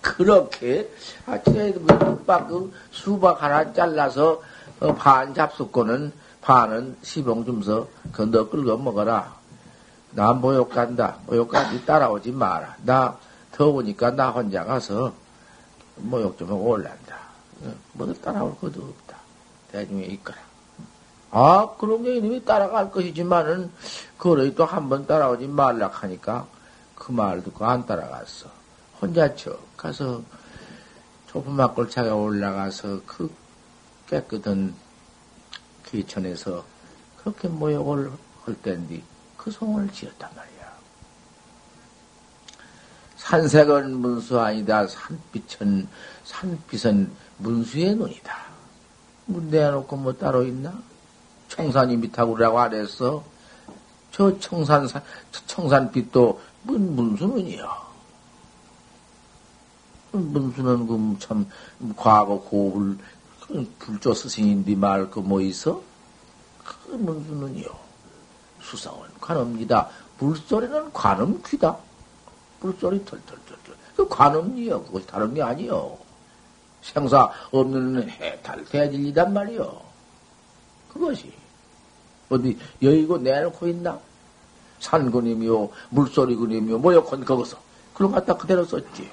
[0.00, 0.88] 그렇게.
[1.26, 4.40] 아침에 그 수박 하나 잘라서
[4.80, 9.34] 어, 반 잡숫고는 반은 시봉 좀서 건너 끌고 먹어라.
[10.12, 11.16] 나 모욕 간다.
[11.26, 12.76] 모욕까지 따라오지 마라.
[12.84, 13.16] 나
[13.52, 15.12] 더우니까 나 혼자 가서
[15.96, 17.16] 모욕 좀 하고 올란다.
[17.62, 19.16] 어, 뭐도 따라올 것도 없다.
[19.72, 20.38] 대중에 있거라.
[21.30, 23.70] 아, 그런 게 이놈이 따라갈 것이지만은,
[24.16, 26.46] 그래 또한 번 따라오지 말라 하니까
[26.94, 28.48] 그 말 듣고 안 따라갔어.
[29.00, 30.22] 혼자 쳐 가서
[31.28, 33.30] 좁은 막골차가 올라가서 그
[34.08, 34.74] 깨끗한
[35.86, 36.64] 귀천에서
[37.18, 38.12] 그렇게 모욕을
[38.44, 39.02] 할 때인데
[39.36, 40.56] 그 성을 지었단 말이야.
[43.16, 44.86] 산색은 문수 아니다.
[44.86, 45.88] 산빛은,
[46.24, 48.46] 산빛은 문수의 눈이다.
[49.26, 50.72] 문 내놓고 뭐 따로 있나?
[51.48, 53.24] 청산이 밑하고라고 안 했어.
[54.12, 54.88] 저 청산,
[55.46, 57.86] 청산빛도 문, 문수는이요.
[60.12, 61.46] 문수는 그 참,
[61.96, 62.98] 과거 그
[63.78, 65.80] 불조 스승인데 말그뭐 있어?
[66.64, 67.66] 그 문수는요.
[68.60, 69.88] 수상은 관음니다.
[70.18, 71.76] 불소리는 관음 귀다.
[72.60, 73.76] 불소리 털털털털.
[73.96, 74.82] 그 관음이요.
[74.84, 75.96] 그것이 다른 게 아니요.
[76.82, 79.80] 생사 없는 해탈 대진이단 말이요.
[80.92, 81.32] 그것이.
[82.28, 84.00] 어디 여의고 내놓고 있나?
[84.80, 87.56] 산그림이요, 물소리그림이요, 뭐여건 거기서.
[87.94, 89.10] 그런 거 갖다 그대로 썼지.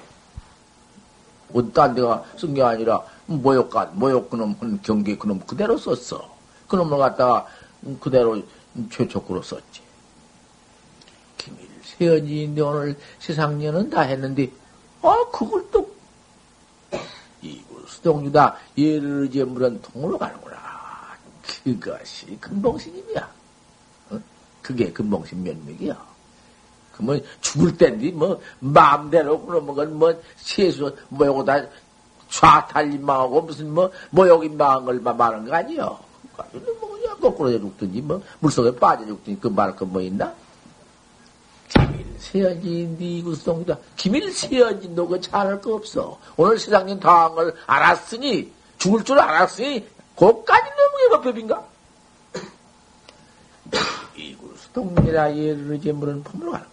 [1.52, 6.28] 어딴 데가 쓴 게 아니라, 모욕간, 모욕 그놈, 경계 그놈 그대로 썼어.
[6.68, 7.46] 그놈을 갖다가
[8.00, 8.42] 그대로
[8.90, 9.82] 최초구로 썼지.
[11.38, 14.50] 기밀 세연이인데 오늘 세상년은 다 했는데,
[15.02, 15.94] 아, 그걸 또,
[17.42, 20.54] 이구 수동주다, 예를 이제 물은 통으로 가는구나.
[21.62, 23.32] 그것이 근봉신임이야.
[24.10, 24.20] 어?
[24.62, 26.13] 그게 근봉신 면목이야.
[26.96, 31.66] 그러면 죽을 땐디 뭐 마음대로 그러면 뭐 세수 뭐요다
[32.30, 35.98] 좌탈림 망하고 무슨 뭐 모욕임망한 걸 말하는 거 아니요.
[36.80, 40.34] 뭐 그냥 거꾸로 죽든지 뭐 물속에 빠져 죽든지 그 말할 거뭐 있나?
[41.68, 43.78] 기밀 세연진디 구성이다.
[43.96, 46.18] 기밀 세연진 너그 잘할 거 없어.
[46.36, 49.86] 오늘 세상에 당한 걸 알았으니 죽을 줄 알았으니
[50.16, 51.64] 그까지 너무 예법법인가?
[54.16, 56.66] 이구수 동리라 예를 이제 물은 품으로 가는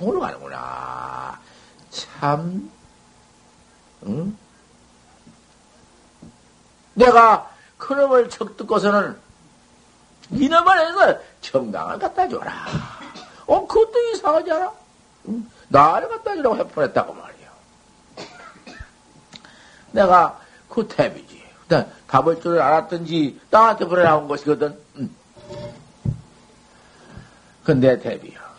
[0.00, 0.06] 구나.
[0.06, 1.38] 통으로 가는구나.
[1.90, 2.70] 참,
[4.06, 4.36] 응?
[6.94, 9.16] 내가 그놈을 척 듣고서는
[10.30, 12.52] 이놈을 해서 정당을 갖다 줘라.
[13.46, 14.72] 어, 그것도 이상하지 않아?
[15.28, 15.50] 응?
[15.68, 17.50] 나를 갖다 주라고 해보냈다고 말이야.
[19.92, 21.40] 내가 그 탭이지.
[22.08, 24.76] 답을 줄 알았던지 나한테 그래 나온 것이거든.
[24.96, 25.14] 응.
[27.62, 28.49] 근데 대비야.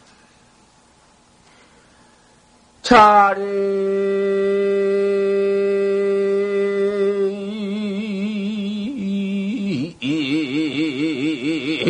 [2.92, 3.40] 차례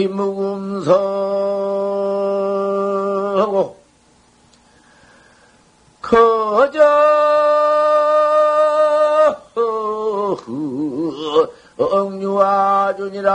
[0.08, 1.02] 무금서고
[6.04, 6.80] 거저
[11.80, 13.32] 억류아주니라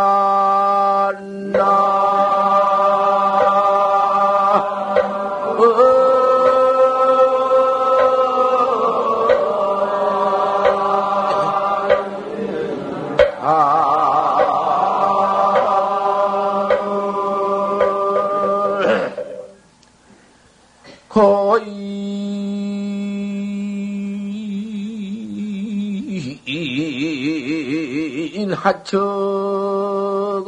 [28.66, 30.46] 하처고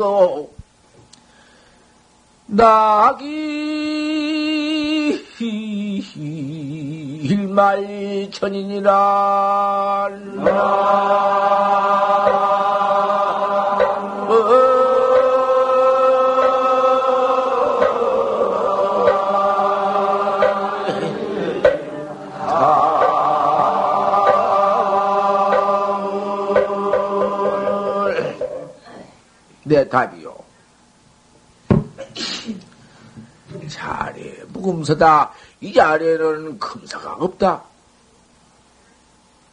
[2.47, 3.29] 낙이
[7.23, 8.89] 일말천이니라
[29.89, 30.37] 답이요.
[33.69, 35.33] 자리에 무금서다.
[35.61, 37.65] 이 자리에는 금사가 없다.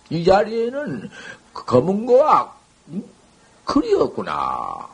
[0.09, 1.09] 이 자리에는
[1.53, 2.53] 검은 거와
[3.63, 4.87] 글이 없구나.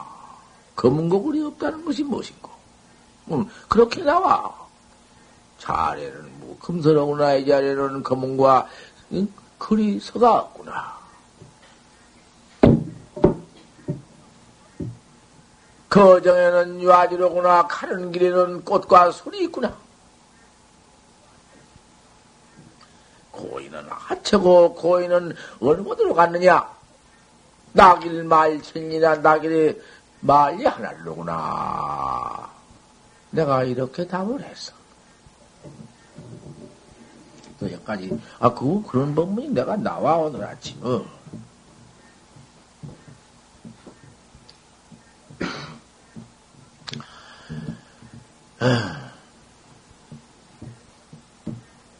[0.76, 2.50] 검은 거 글이 없다는 것이 무엇인고?
[3.32, 4.54] 음, 그렇게 나와.
[5.60, 7.36] 자리에는 뭐 금서로구나.
[7.36, 8.68] 이 자리에는 검은 거와
[9.58, 11.02] 글이 서가 없구나.
[15.92, 17.68] 거정에는 유아지로구나.
[17.68, 19.76] 가는 길에는 꽃과 소리 있구나.
[23.32, 26.66] 고인은 하체고 고인은 어느 곳으로 갔느냐?
[27.74, 29.82] 낙일 말천이나 낙일이
[30.22, 32.50] 말이 하나로구나.
[33.32, 34.72] 내가 이렇게 답을 했어.
[37.60, 40.78] 또 여기까지, 아, 그, 그런 법문이 내가 나와, 오늘 아침.
[40.84, 41.06] 어.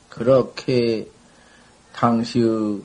[0.10, 1.10] 그렇게
[1.94, 2.82] 당시의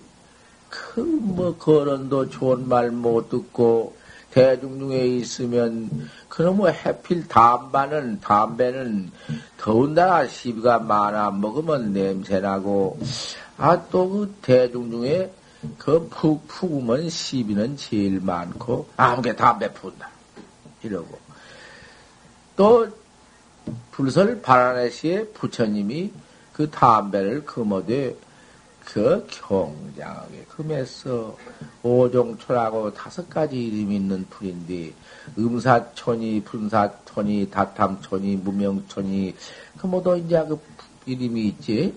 [0.71, 3.97] 큰뭐 거론도 좋은 말 못 듣고
[4.31, 9.11] 대중 중에 있으면 그놈의 해필 담배는 담배는
[9.57, 12.99] 더군다나 시비가 많아 먹으면 냄새나고
[13.59, 15.33] 아 또 그 대중 중에
[15.79, 20.09] 그푹 푸으면 시비는 제일 많고 아무게 담배 푼다.
[20.83, 21.19] 이러고.
[22.57, 22.87] 또
[23.97, 26.13] 불설 바라네시의 부처님이
[26.53, 28.15] 그 담배를 금어되
[28.85, 31.35] 그 경장하게 금해서
[31.83, 34.93] 오종초라고 다섯 가지 이름이 있는 풀인데
[35.39, 39.35] 음사촌이, 분사촌이, 다탐촌이, 무명촌이
[39.79, 40.61] 그 모두 이제 그
[41.07, 41.95] 이름이 있지.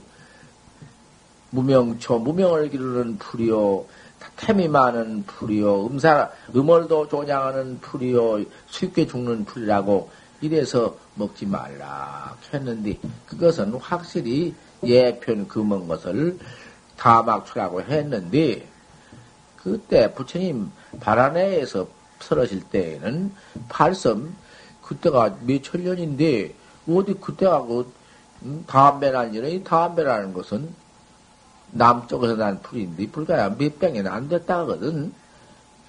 [1.49, 3.83] 무명초, 무명을 기르는 풀이요.
[4.37, 5.87] 템이 많은 풀이요.
[5.87, 8.45] 음사, 음월도 조장하는 풀이요.
[8.69, 10.09] 쉽게 죽는 풀이라고
[10.41, 16.37] 이래서 먹지 말라 했는데 그것은 확실히 예편 금은 것을
[16.97, 18.67] 다막추라고 했는데
[19.57, 21.87] 그때 부처님 바라네에서
[22.19, 23.33] 설하실 때에는
[23.67, 24.33] 팔섬
[24.81, 26.53] 그때가 몇천 년인데
[26.87, 27.93] 어디 그때가 그
[28.43, 30.69] 음, 담배라는 일이 담배라는 것은
[31.71, 35.13] 남쪽에서 난 풀인데 불과 몇 병이나 안 됐다 하거든.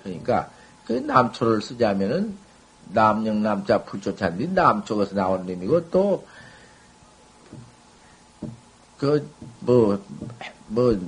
[0.02, 0.50] 그러니까
[0.86, 2.36] 그 남초를 쓰자면은
[2.92, 6.24] 남영 남자 불조차인데 남쪽에서 나온 놈이고 또
[9.00, 9.26] 그
[9.60, 11.00] 뭐뭐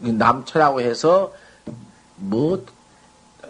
[0.00, 1.32] 남초라고 해서
[2.16, 2.66] 뭐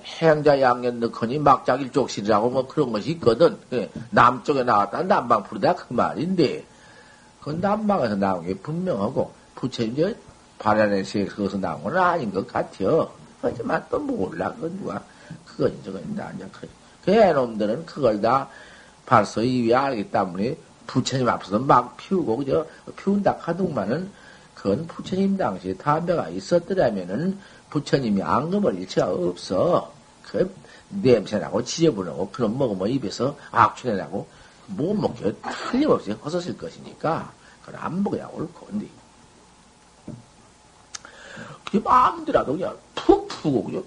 [0.05, 3.59] 해양자 양년 넣거니 막자일족실이라고 뭐 그런 것이 있거든.
[3.71, 6.67] 그 남쪽에 나왔다 남방 풀이다 그 말인데
[7.41, 10.15] 그 남방에서 나온 게 분명하고 부처님
[10.59, 13.11] 바라네시에 그것서 나온 건 아닌 것 같아요.
[13.41, 15.03] 하지만 또 몰라 그 누가
[15.47, 16.69] 그건 저건 다 이제 그, 그
[17.15, 18.49] 애놈들은 그걸 다
[19.07, 20.57] 벌써 이위 알기 때문에
[20.87, 24.11] 부처님 앞에서 막 피우고 그저 피운다 하더만은
[24.55, 27.39] 그건 부처님 당시에 담배가 있었더라면은
[27.71, 29.93] 부처님이 앙금을 일치가 없어.
[30.23, 30.55] 그
[30.91, 34.27] 냄새나고 지저분하고 그런 먹으면 입에서 악취내나고
[34.67, 35.35] 못 먹게
[35.71, 37.33] 틀림없이 허섰을 것이니까
[37.65, 38.87] 그걸 안 먹어야 옳고 근데
[41.65, 43.85] 그게 마음대로라도 그냥 푹 푸고 그냥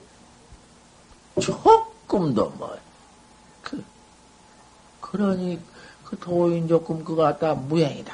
[1.41, 2.79] 조금도 뭐 그,
[5.13, 5.59] 그러니
[6.05, 8.13] 그 도인 조금 그거 갖다 무행이다.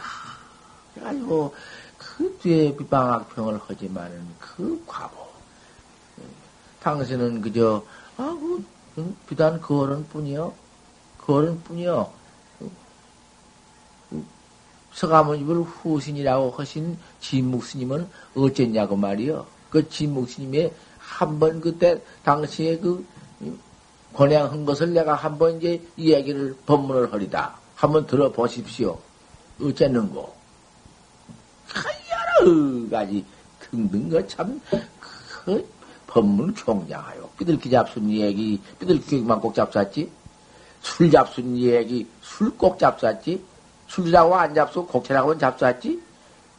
[0.93, 1.55] 그래가지고
[1.97, 5.15] 그 뒤에 비방학평을 하지만은 그 과보
[6.81, 7.83] 당신은 그저,
[8.17, 8.37] 아,
[8.95, 10.53] 그, 비단 그 어른 뿐이요.
[11.17, 12.11] 그 어른 뿐이요.
[14.93, 19.45] 서가모니을 후신이라고 하신 진묵 스님은 어쨌냐고 말이요.
[19.69, 23.05] 그 진묵 스님의 한 번 그때 당시에 그
[24.13, 27.55] 권양한 것을 내가 한번 이제 이야기를 법문을 하리다.
[27.75, 28.97] 한번 들어보십시오.
[29.61, 30.33] 어쨌는고.
[32.41, 33.23] 여러 가지.
[33.59, 34.59] 등등 거참
[35.45, 35.69] 그
[36.07, 37.29] 법문 경장하여.
[37.37, 40.09] 삐들기 잡순 얘기 삐들기만 꼭 잡쌌지?
[40.81, 43.43] 술 잡순 얘기 술 꼭 잡쌌지?
[43.87, 46.01] 술이라고 안 잡수 곡채라고는 잡쌌지?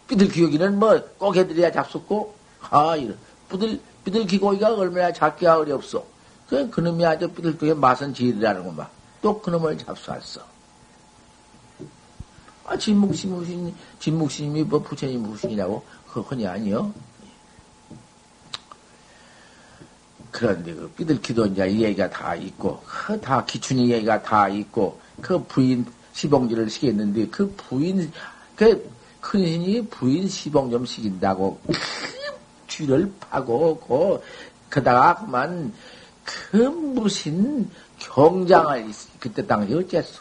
[0.09, 2.35] 삐들기 여기는 뭐 꼭 해드려야 잡숫고?
[2.71, 3.17] 아 이런.
[3.51, 6.05] 삐들 삐들기 고기가 얼마나 잡기가 어렵소
[6.51, 8.89] 그 그놈이 아주 삐들기의 맛은 지리라는구만
[9.23, 10.41] 또 그놈을 잡수었어.
[12.67, 15.85] 아 진묵신 무신 진묵신님이 뭐 부처님 무신이라고?
[16.13, 16.93] 그거니 아니요.
[20.33, 25.43] 그런데 그 삐들기도 이제 이 얘기가 다 있고, 그 다 기춘이 얘기가 다 있고, 그
[25.45, 28.11] 부인 시봉지를 시켰는데, 그 부인,
[28.57, 28.91] 그
[29.21, 31.73] 큰 신이 부인 시봉 좀 시킨다고, 그
[32.69, 34.25] 쥐를 파고, 그,
[34.69, 35.73] 그다가 그만,
[36.25, 37.69] 그 무슨
[37.99, 40.21] 경장을, 그때 당시 어째서,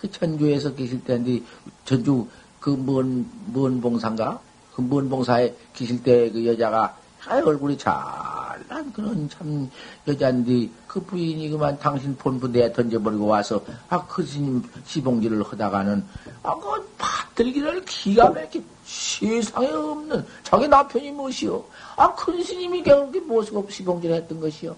[0.00, 1.42] 그 전주에서 계실 때인데,
[1.84, 2.26] 전주
[2.60, 4.40] 그 먼, 먼 봉사인가?
[4.74, 6.96] 그 먼 봉사에 계실 때 그 여자가
[7.26, 9.70] 아, 얼굴이 잘난 그런 참
[10.06, 16.04] 여잔데 그 부인이 그만 당신 본부 내에 던져버리고 와서 아 그 스님 시봉지를 하다가는
[16.42, 21.64] 아그 받들기를 기가 막히 세상에 없는 자기 남편이 무엇이요?
[21.96, 24.76] 아큰 스님이 그렇게 모시고 시봉지를 했던 것이요.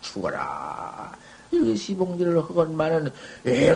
[0.00, 1.12] 죽어라.
[1.50, 3.10] 이 시봉지를 하건만은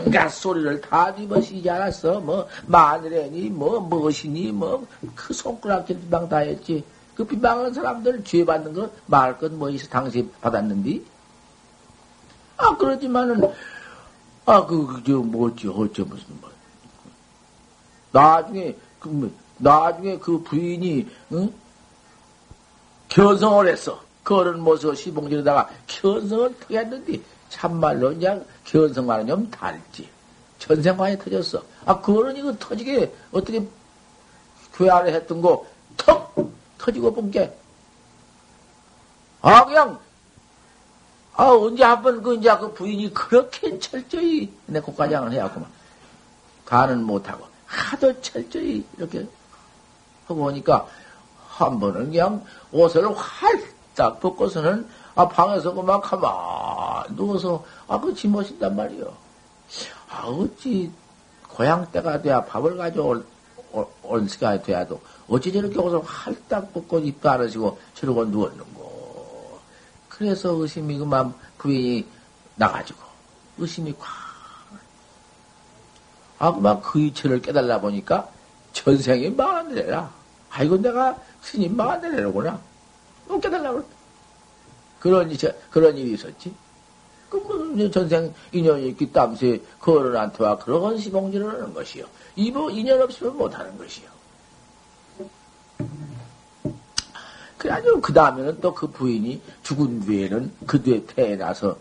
[0.05, 2.21] 온갖 소리를 다 뒤버시지 않았어.
[2.21, 6.85] 뭐 마늘애니 뭐 무엇이니 뭐 그 손가락질 비방 다 했지.
[7.15, 11.05] 그 비방하는 사람들 죄 받는 거 말할 것뭐 있어 당시 받았는디?
[12.57, 13.43] 아 그러지만은
[14.47, 16.51] 아그저 뭐지 어째 무슨 뭐
[18.13, 21.53] 나중에 그 뭐, 나중에 그 부인이 응?
[23.09, 24.01] 견성을 했어.
[24.23, 30.09] 그런 모습 시봉지에다가 견성을 터했는데 참말로 그냥 견성과는 좀 달지.
[30.59, 31.63] 전생관에 터졌어.
[31.85, 33.67] 아 그거는 이거 터지게 어떻게
[34.73, 36.35] 교회 안에 했던 거 턱
[36.79, 37.53] 터지고 본 게,
[39.41, 39.99] 아, 그냥,
[41.35, 45.69] 아, 언제 한 번, 그, 이제 그 부인이 그렇게 철저히 내 국가장을 해왔구만.
[46.65, 49.27] 가는 못하고, 하도 철저히 이렇게
[50.27, 50.87] 하고 오니까,
[51.49, 58.75] 한 번은 그냥 옷을 활 딱 벗고서는, 아, 방에서 그만 가만 누워서, 아, 그 지멋있단
[58.75, 59.13] 말이요.
[60.11, 60.91] 아, 어찌,
[61.49, 63.25] 고향 때가 돼야 밥을 가져올
[64.03, 69.61] 올 시간이 돼야도 어찌 저렇게 옷을 활딱 벗고 입도 안 하시고 저러고 누웠는고.
[70.09, 72.07] 그래서 의심이 그만 부인이
[72.57, 73.01] 나가지고
[73.59, 74.07] 의심이 콱.
[76.39, 78.29] 아 그만 그 이체를 깨달라 보니까
[78.73, 80.11] 전생이 망한데라.
[80.51, 82.61] 아이고 내가 스님 망한데라구나.
[83.41, 83.83] 그랬다.
[85.01, 85.37] 그런 이
[85.71, 86.55] 그런 일이 있었지.
[87.29, 92.05] 그 전생 인연이 있기 땀새 그 어른한테 와 그런 시봉질을 하는 것이요.
[92.37, 94.09] 이뭐 인연 없으면 못하는 것이요.
[97.57, 101.77] 그래가지고 그 다음에는 또 그 부인이 죽은 뒤에는 그 뒤에 태어나서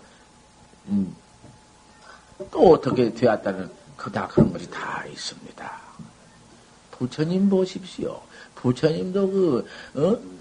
[0.88, 1.16] 음,
[2.50, 5.82] 또 어떻게 되었다는 그다 그런 것이 다 있습니다.
[6.92, 8.22] 부처님 보십시오.
[8.56, 10.41] 부처님도 그 어?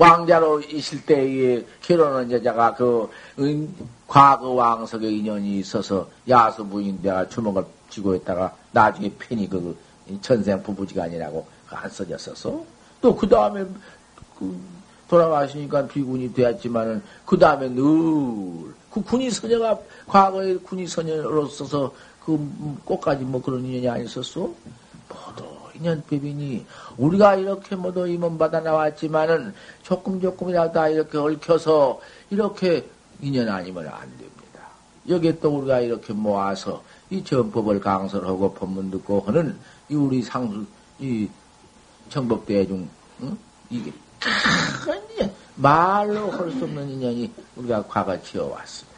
[0.00, 3.74] 왕자로 있을 때에 결혼한 여자가 그 음,
[4.06, 9.76] 과거 왕석에 인연이 있어서 야수 부인 내가 주먹을 쥐고 있다가 나중에 편히 그
[10.22, 12.64] 전생 부부지간이라고 안 써졌었어.
[13.02, 13.64] 또 그 다음에
[14.38, 14.58] 그
[15.08, 21.94] 돌아가시니까 비군이 되었지만은 그 다음에 늘 그 군이 소녀가 과거에 군이 소녀로서서
[22.24, 24.40] 그 꽃까지 뭐 그런 인연이 아니었었어.
[24.40, 25.49] 모두
[25.80, 26.66] 인연법이니
[26.98, 32.00] 우리가 이렇게 모두 임원 받아 나왔지만은 조금 조금이라도 다 이렇게 얽혀서
[32.30, 32.86] 이렇게
[33.20, 34.30] 인연 아니면 안 됩니다.
[35.08, 39.58] 여기에 또 우리가 이렇게 모아서 이 전법을 강설하고 법문 듣고 하는
[39.88, 40.64] 이 우리 상수
[40.98, 41.28] 이
[42.10, 42.88] 정법대중
[43.22, 43.38] 응?
[43.70, 43.92] 이게
[44.84, 48.89] 큰 인연 말로 할 수 없는 인연이 우리가 과거 지어왔습니다.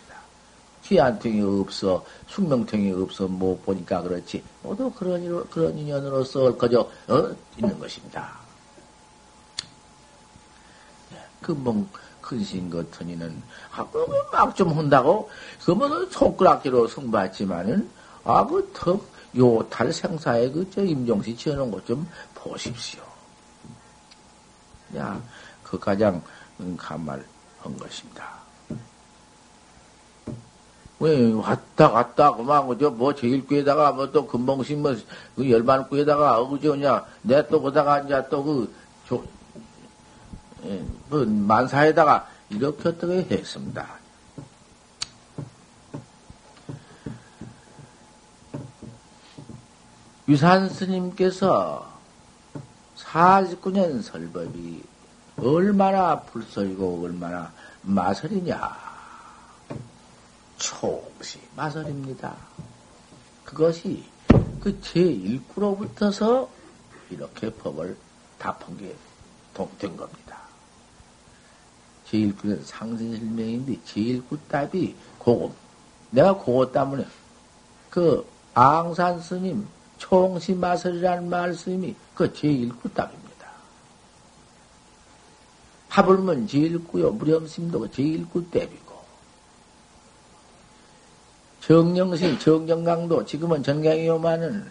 [0.93, 4.45] 귀한통이 없어, 숙명통이 없어, 못뭐 보니까 그렇지.
[4.62, 8.30] 모두 그런, 일, 그런 인연으로서 그저, 어, 있는 것입니다.
[11.40, 11.88] 그, 뭐,
[12.20, 15.30] 큰신 같은 이는, 아, 그, 막좀 한다고,
[15.64, 17.90] 그러면 손가락기로 승받지만은,
[18.24, 19.03] 아, 그, 턱,
[19.34, 23.03] 요탈 생사에 그, 저, 임종시 지어놓은 것 좀 보십시오.
[24.99, 25.18] 야,
[25.64, 26.22] 그 가장,
[26.61, 27.24] 음, 간말
[27.62, 28.41] 한 것입니다.
[31.03, 34.94] 왜 왔다 갔다 그만 그저 뭐 제일구에다가 뭐 또 금봉신 뭐
[35.34, 38.72] 그 열반구에다가 어그저냐 내또 거다가 이제 또그
[40.64, 43.86] 예, 뭐 만사에다가 이렇게 어떻게 했습니다.
[50.28, 51.90] 유산 스님께서
[52.96, 54.84] 49년 설법이
[55.38, 57.50] 얼마나 불설이고 얼마나
[57.82, 58.91] 마설이냐.
[60.62, 62.36] 총시 마설입니다.
[63.44, 64.04] 그것이
[64.60, 66.48] 그 제1구로부터서
[67.10, 67.96] 이렇게 법을
[68.38, 70.38] 답한 게된 겁니다.
[72.08, 75.52] 제1구는 상승실명인데 제1구 답이 그거
[76.10, 77.06] 내가 그거 때문에
[77.90, 79.66] 그 앙산 스님
[79.98, 83.50] 총시 마설이라는 말씀이 그 제1구 답입니다.
[85.88, 88.91] 하불문 제1구요 무렴심도 제1구 답이고
[91.62, 94.70] 정령신, 정정강도, 지금은 전경이요만은,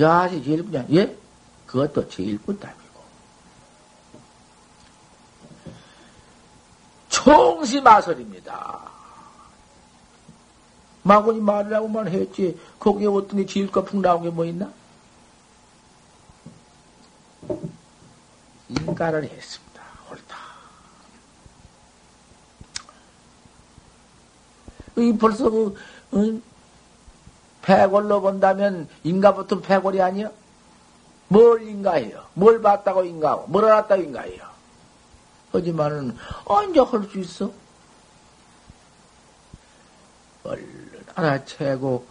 [0.00, 1.16] 야시 제일 그냥, 예?
[1.66, 3.04] 그것도 제일 끝답이고.
[7.08, 8.90] 총시마설입니다.
[11.02, 14.72] 마구니 말이라고만 했지, 거기에 어떤 게 제일 거풍 나온 게 뭐 있나?
[18.70, 19.82] 인가를 했습니다.
[20.10, 20.36] 옳다.
[24.96, 25.76] 이 벌써 그,
[26.14, 26.42] 응?
[27.62, 30.30] 패골로 본다면 인가부터 패골이 아니여?
[31.28, 32.24] 뭘 인가해요?
[32.34, 34.42] 뭘 봤다고 인가하고, 뭘 알았다고 인가해요?
[35.52, 37.50] 하지만은, 언제 할 수 있어?
[40.44, 42.06] 얼른 알아채고,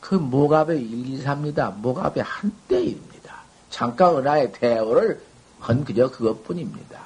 [0.00, 1.70] 그 목압의 일기사입니다.
[1.70, 3.36] 목압의 한때입니다.
[3.70, 5.22] 잠깐 은하의 대오를
[5.60, 7.00] 한 그저 그것뿐입니다.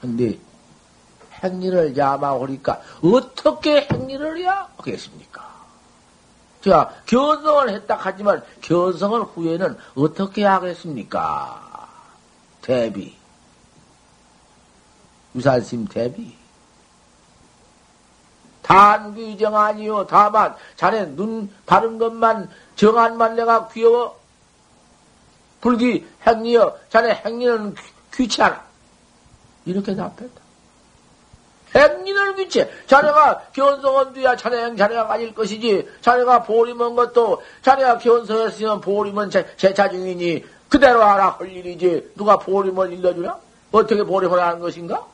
[0.00, 0.38] 근데
[1.42, 5.52] 행리를 야망하니까 어떻게 행리를 해야 하겠습니까?
[6.64, 11.88] 자, 견성을 했다 하지만 견성을 후에는 어떻게 하겠습니까?
[12.60, 13.16] 대비.
[15.34, 16.36] 유산심 대비.
[18.62, 20.06] 단귀정 아니요.
[20.06, 24.20] 다만, 자네 눈 바른 것만, 정한만 내가 귀여워?
[25.60, 26.78] 불기 행리여.
[26.88, 27.74] 자네 행리는
[28.14, 28.62] 귀찮아.
[29.64, 30.41] 이렇게 답했다.
[31.74, 32.68] 행리를 귀치.
[32.86, 35.88] 자네가 견성한 뒤야 자네 자네가 가질 것이지.
[36.00, 42.12] 자네가 보림한 것도 자네가 견성했으면 보림은 제, 제차 중이니 그대로 알아 할 일이지.
[42.16, 43.36] 누가 보림을 일러주냐?
[43.72, 45.06] 어떻게 보림을 하는 것인가?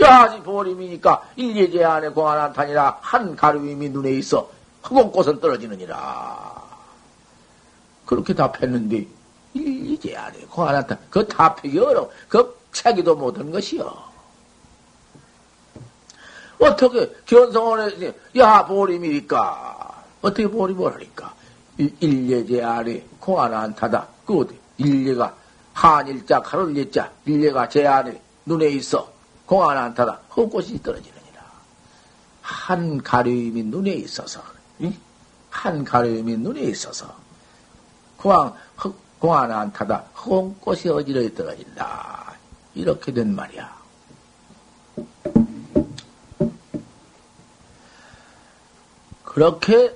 [0.00, 4.50] 야지 보림이니까 일예제 안에 공안 한탄이라 한 가루임이 눈에 있어
[4.84, 6.64] 허공꽃은 떨어지느니라.
[8.04, 9.06] 그렇게 답했는데
[9.54, 12.10] 일예제 안에 공안 한탄 그 답하기 어려워.
[12.28, 14.15] 그 차기도 못한 것이요.
[16.58, 20.04] 어떻게 견성원에 야 보림이니까.
[20.22, 21.34] 어떻게 보림을 하니까?
[21.78, 24.08] 일예제 안에 공안한타다.
[24.24, 24.58] 그 어디?
[24.78, 25.34] 일예가
[25.72, 29.10] 한일자 가를 예자 일예가 제 안에 눈에 있어.
[29.44, 30.18] 공안 안타다.
[30.34, 31.42] 헛꽃이 떨어지느니라.
[32.42, 34.42] 한 가려움이 눈에 있어서.
[35.50, 37.14] 한 가려움이 눈에 있어서.
[38.16, 38.52] 공안
[39.18, 40.04] 공안 안타다.
[40.14, 42.34] 헛꽃이 어지러이 떨어진다.
[42.74, 43.76] 이렇게 된 말이야.
[49.36, 49.94] 그렇게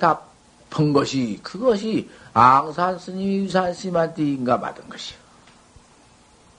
[0.00, 5.16] 답한 것이 그것이 앙산 스님이 유산 스님한테 인가 받은 것이요.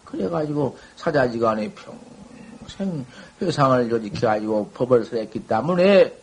[0.05, 3.05] 그래가지고 사자지간에 평생
[3.41, 6.13] 회상을 조직해가지고 법을 설했기 때문에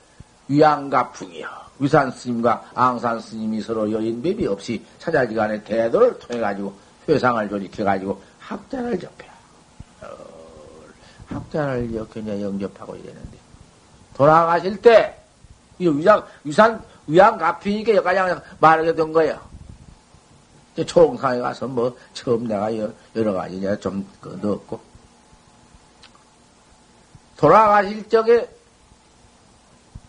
[0.49, 1.47] 위안가풍이요.
[1.79, 6.73] 위산 스님과 앙산 스님이 서로 여인배비 없이 사자지간의 대도를 통해가지고
[7.07, 9.29] 회상을 조직해가지고 학자를 접해.
[10.01, 10.07] 어,
[11.27, 13.37] 학자를 이렇게 영접하고 이랬는데
[14.15, 15.18] 돌아가실 때,
[15.79, 19.41] 이 위상, 위산, 위안가풍이니까 여기까지 말하게 된 거예요.
[20.87, 22.71] 초롱상에 가서 뭐 처음 내가
[23.17, 24.81] 여러 가지 내가 좀그 넣었고.
[27.37, 28.49] 돌아가실 적에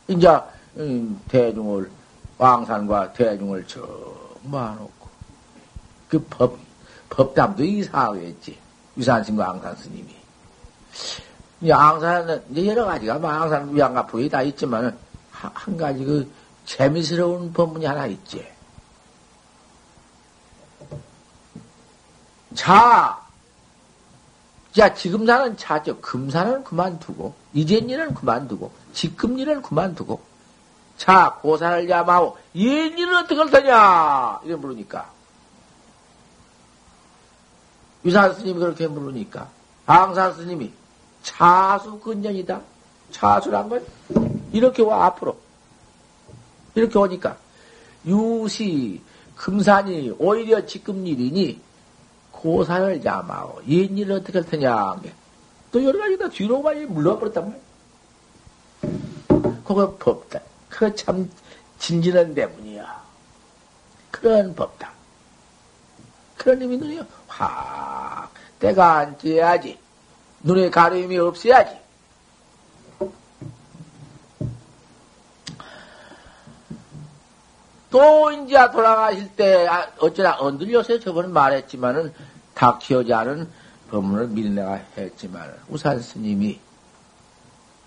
[0.07, 0.39] 이제
[0.78, 1.89] 음, 대중을
[2.38, 3.82] 왕산과 대중을 저
[4.43, 5.09] 모아놓고
[6.09, 6.57] 그 법
[7.09, 8.57] 법담도 이사하겠지.
[8.95, 10.15] 위산스님과 앙산 스님이.
[11.61, 14.95] 이제 앙산은 이제 여러 가지가 뭐 앙산 위안가풍이 다 있지만은
[15.42, 16.32] 한 가지 그
[16.66, 18.46] 재미스러운 법문이 하나 있지.
[22.54, 23.20] 자,
[24.72, 26.00] 자, 지금 사는 차죠.
[26.02, 30.22] 금사는 그만두고, 이젠 일은 그만두고, 지금 일은 그만두고,
[30.98, 34.42] 자, 고사를 야마오, 옛 일은 어떻게 할 테냐?
[34.44, 35.10] 이래 물으니까.
[38.06, 39.50] 유산 스님이 그렇게 물으니까,
[39.86, 40.72] 항산 스님이
[41.24, 42.62] 차수 근전이다.
[43.12, 43.86] 차수란 건
[44.51, 45.38] 이렇게 와, 앞으로.
[46.76, 47.38] 이렇게 오니까,
[48.05, 49.01] 유시,
[49.36, 51.60] 금산이 오히려 지금 일이니,
[52.32, 53.62] 고사를 야마오.
[53.68, 54.95] 옛일을 어떻게 할 테냐.
[55.72, 57.70] 또 여러 가지 다 뒤로 많이 물러버렸단 말이야.
[59.64, 60.39] 그거 법다.
[60.70, 61.30] 그거 참
[61.78, 63.03] 진지한 대문이야.
[64.12, 64.91] 그런 법다.
[66.38, 69.78] 그런 의미는요, 확, 때가 앉아야지.
[70.41, 71.76] 눈에 가려움이 없어야지.
[77.92, 82.14] 또 이제 돌아가실 때 아, 어쩌나 언들려서 저번에 말했지만은
[82.54, 83.50] 다 키우지 않은
[83.90, 86.60] 법문을 미리 내가 했지만 우산 스님이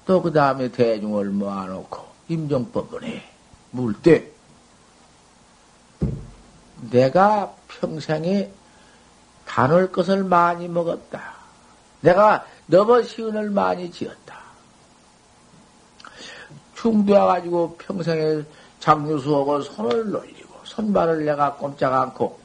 [0.05, 3.23] 또 그 다음에 대중을 모아놓고 임종법문에
[3.71, 4.29] 물 때
[6.91, 8.51] 내가 평생에
[9.47, 11.35] 단올 것을 많이 먹었다.
[12.01, 14.41] 내가 너무 시은을 많이 지었다.
[16.75, 18.43] 충되어가지고 평생에
[18.83, 22.39] 장유수하고 손을 놀리고 손발을 내가 꼼짝 않고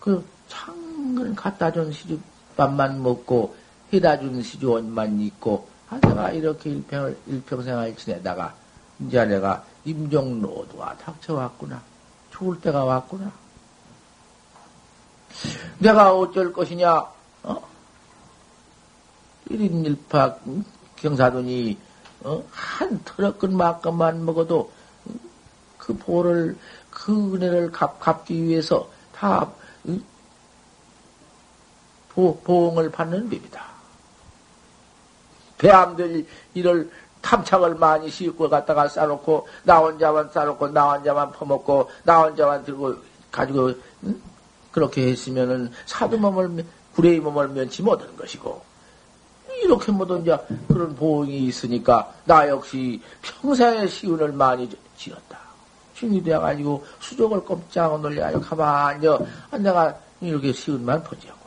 [0.00, 3.54] 그 창을 갖다 준 시집밥만 먹고
[3.92, 8.54] 해다 준 시주원만 입고 아 내가 이렇게 일평을 일평생을 지내다가
[9.00, 11.82] 이제 내가 임종노도가 닥쳐왔구나
[12.30, 13.30] 죽을 때가 왔구나
[15.78, 16.94] 내가 어쩔 것이냐
[17.42, 17.68] 어?
[19.50, 20.64] 1인 1팍
[20.96, 21.78] 경사돈이
[22.24, 22.42] 어?
[22.50, 24.77] 한 트럭근만큼만 먹어도
[25.88, 26.54] 그 보를,
[26.90, 29.50] 그 은혜를 갚, 갚기 위해서 다,
[32.10, 33.64] 보, 보응을 받는 법이다.
[35.56, 36.90] 배암들 일을
[37.22, 42.94] 탐착을 많이 싣고 갖다가 싸놓고, 나 혼자만 싸놓고, 나 혼자만 퍼먹고, 나 혼자만 들고,
[43.32, 43.72] 가지고,
[44.04, 44.20] 응?
[44.70, 48.60] 그렇게 했으면은 사두 몸을, 구레이 몸을 면치 못한 것이고,
[49.62, 54.68] 이렇게 모두 이제 그런 보응이 있으니까, 나 역시 평생의 시운을 많이
[54.98, 55.47] 지었다.
[55.98, 59.08] 신이 되어가지고 수족을 꼼짝 놀려가지고 가만히
[59.50, 61.38] 아, 내가 이렇게 시은만 보지구나.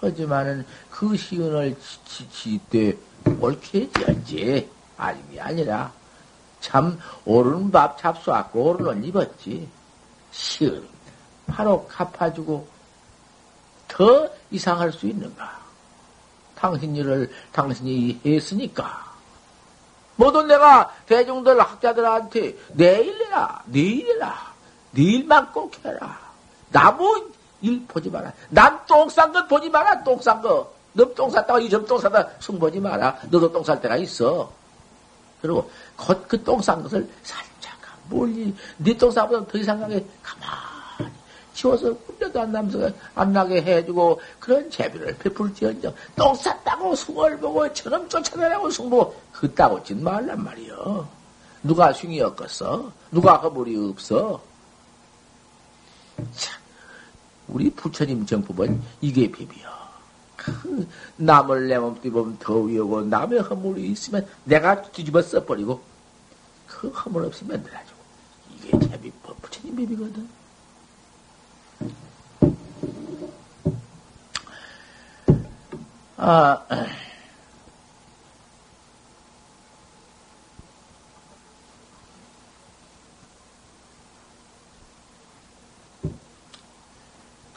[0.00, 1.76] 하지만은 그 시은을
[2.30, 2.96] 지때
[3.40, 4.70] 옳게 지었지.
[4.96, 5.92] 아님이 아니라
[6.60, 9.68] 참 오른 밥 잡수왔고 오른 옷 입었지.
[10.30, 10.86] 시은
[11.46, 12.66] 바로 갚아주고
[13.88, 15.60] 더 이상할 수 있는가?
[16.54, 19.13] 당신 일을 당신이 했으니까.
[20.16, 24.52] 모든 내가 대중들 학자들한테 내일 해라, 내일 해라,
[24.92, 26.18] 내일만 꼭 해라.
[26.70, 28.32] 나무 일 보지 마라.
[28.50, 30.72] 남똥싼것 보지 마라, 똥싼 거.
[30.92, 33.18] 너똥 쌌다가 이점 똥 쌌다 숨보지 마라.
[33.30, 34.50] 너도 똥 쌀 때가 있어.
[35.42, 37.74] 그리고 곧그똥싼 것을 살짝
[38.08, 40.48] 멀리 네똥 싸보다 더 이상하게 가만
[41.54, 47.72] 히 치워서 꿀려도 안 남서 안 나게 해주고 그런 재비를 베풀지언정 똥 쌌다고 숭을 보고
[47.72, 51.08] 저놈 쫓아내라고 숭보 그따고 짓 말란 말이여.
[51.62, 52.92] 누가 숭이 었겠어?
[53.10, 54.42] 누가 허물이 없어?
[56.36, 56.60] 참,
[57.48, 59.72] 우리 부처님 정법은 이게 비비여.
[60.36, 60.86] 그
[61.16, 65.80] 남을 내 몸띠 보면 더위 오고 남의 허물이 있으면 내가 뒤집어 써버리고
[66.66, 67.98] 그 허물 없으면 내가지고
[68.54, 70.43] 이게 제비 부처님 비비거든.
[76.16, 76.62] 아,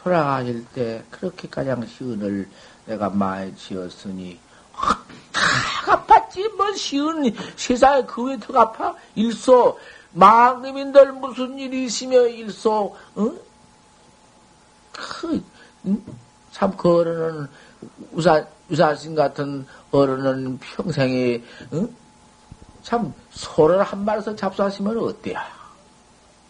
[0.02, 2.50] 돌아가실 때 그렇게 가장 시은을
[2.86, 4.40] 내가 많이 지었으니
[4.74, 5.04] 다
[5.86, 9.78] 갚았지 뭐 시은 세상에 그 외에 더 갚아 일소
[10.14, 13.40] 망님인들 무슨 일이 있으며 일소 응?
[14.94, 15.44] 그,
[15.86, 16.04] 응?
[16.52, 17.48] 참그 어른은
[18.12, 21.42] 우산 우산신 같은 어른은 평생에
[21.74, 21.96] 응?
[22.84, 25.46] 참 소를 한 마리서 잡수하시면 어때야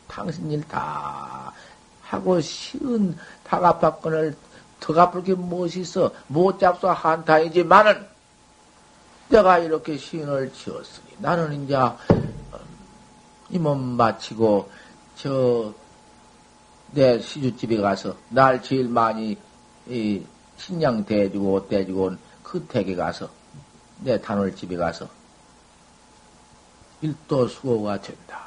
[0.08, 1.52] 당신 일 다
[2.02, 4.36] 하고 쉬운 다갚았건을
[4.80, 6.12] 더 갚을 게 무엇이 있어?
[6.28, 8.06] 못 잡수 한타이지만은
[9.30, 11.76] 내가 이렇게 시인을 지었으니 나는 이제
[13.50, 14.70] 이 몸 마치고
[15.16, 15.74] 저
[16.92, 19.38] 내 시주집에 가서 날 제일 많이
[19.88, 20.24] 이
[20.58, 22.04] 신냥 대주고 옷 대주고
[22.44, 23.30] 온그 댁에 가서
[24.00, 25.08] 내 단월 집에 가서
[27.02, 28.46] 일도 수고가 된다.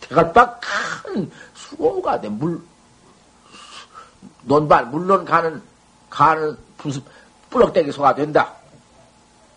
[0.00, 2.28] 대갈박 큰 수고가 돼.
[2.28, 2.60] 물,
[4.42, 5.62] 논발, 물론 가는,
[6.08, 7.00] 가는 부스,
[7.48, 8.54] 뿌럭대기 소가 된다.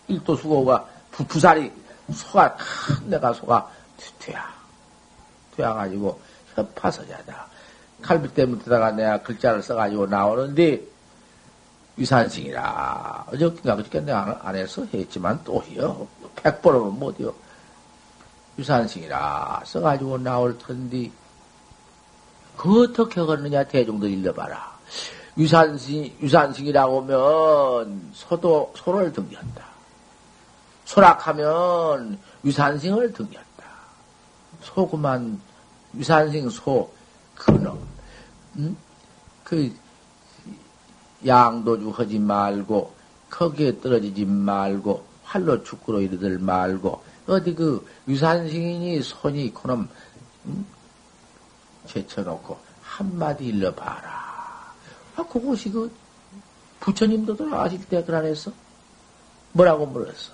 [0.08, 1.72] 일도 수고가, 부, 부살이,
[2.14, 3.70] 소가, 큰 내가 소가
[4.20, 4.54] 돼야.
[5.56, 6.20] 돼야 가지고,
[6.56, 7.48] 협파서자다.
[8.02, 10.93] 칼비 때문에 다가 내가 글자를 써가지고 나오는데,
[11.98, 13.26] 위산승이라.
[13.28, 16.08] 어저께인가 그저께 내가 안 해서 했지만 또요.
[16.36, 17.34] 백번은 못이요.
[18.58, 21.10] 유산승이라 써가지고 나올 텐데,
[22.58, 24.74] 그 어떻게 하느냐 대중도 일러봐라.
[25.38, 29.66] 유산승, 유산승이라고 하면 소도, 소를 등겼다.
[30.86, 33.64] 소락하면 유산승을 등겼다.
[34.62, 35.42] 소구만,
[35.96, 36.92] 유산승 소,
[37.36, 37.80] 그놈,
[38.58, 38.78] 음?
[39.44, 39.74] 그,
[41.26, 42.94] 양도주 하지 말고,
[43.30, 49.88] 거기에 떨어지지 말고, 활로 축구로 이르들 말고, 어디 그 유산승인이 손이 그놈,
[50.46, 50.66] 음?
[51.88, 54.74] 제쳐놓고 한마디 일러봐라.
[55.16, 55.92] 아, 그것이 그
[56.80, 58.52] 부처님도 돌아가실 때 그러했어?
[59.54, 60.34] 뭐라고 물었어?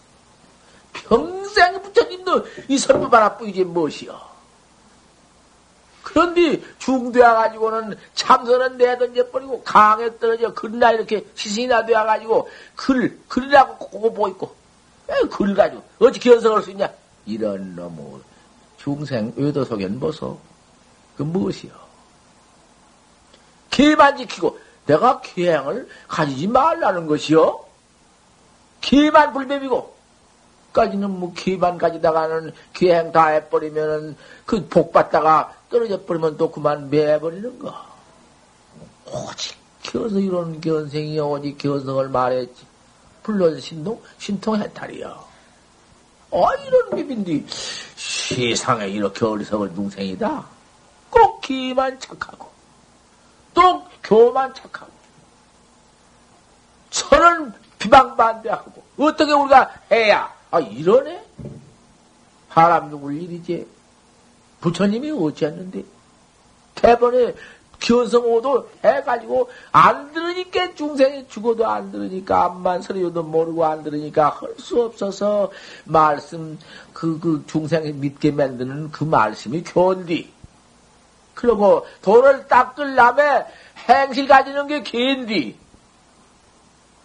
[0.94, 4.29] 평생 부처님도 이 설법 하나 뿌이지 무엇이여?
[6.10, 14.56] 그런데 중되어가지고는 참선은 내던져 버리고 강에 떨어져 글나 이렇게 시신이나 되어가지고 글, 글이라고 꼬고 보이고
[15.30, 16.90] 글 가지고 어찌 견성할 수 있냐?
[17.28, 18.22] 이런 놈의
[18.78, 20.40] 중생 의도 속엔 보소.
[21.16, 21.72] 그 무엇이요?
[23.70, 27.66] 기만 지키고 내가 기행을 가지지 말라는 것이요?
[28.82, 29.96] 기만 불법이고
[30.74, 37.60] 까지는 뭐 기만 가지다가는 기행 다 해버리면은 그 복 받다가 떨어져 버리면 또 그만 매버리는
[37.60, 37.74] 거.
[39.06, 42.66] 오직 겨서 이런 견생이 오직 견성을 말했지.
[43.24, 45.30] 불론 신동 신통 해탈이요.
[46.32, 47.46] 아 이런 비빈디
[47.96, 50.46] 세상에 이렇게 어리석은 중생이다.
[51.10, 52.48] 꼭 기만 착하고,
[53.54, 54.92] 또 교만 착하고,
[56.92, 61.26] 선은 비방반대하고, 어떻게 우리가 해야, 아, 이러네?
[62.50, 63.68] 바람 죽을 일이지.
[64.62, 65.84] 부처님이 어찌했는데,
[66.76, 67.34] 대번에
[67.80, 74.82] 견성오도 해가지고, 안 들으니까 중생이 죽어도 안 들으니까, 암만 소리도 모르고 안 들으니까 할 수
[74.82, 75.52] 없어서,
[75.86, 76.60] 말씀,
[76.94, 80.30] 그, 그 중생이 믿게 만드는 그 말씀이 교인디.
[81.34, 83.46] 그러고 돈을 닦을 남에
[83.88, 85.58] 행실 가지는 게 개인디.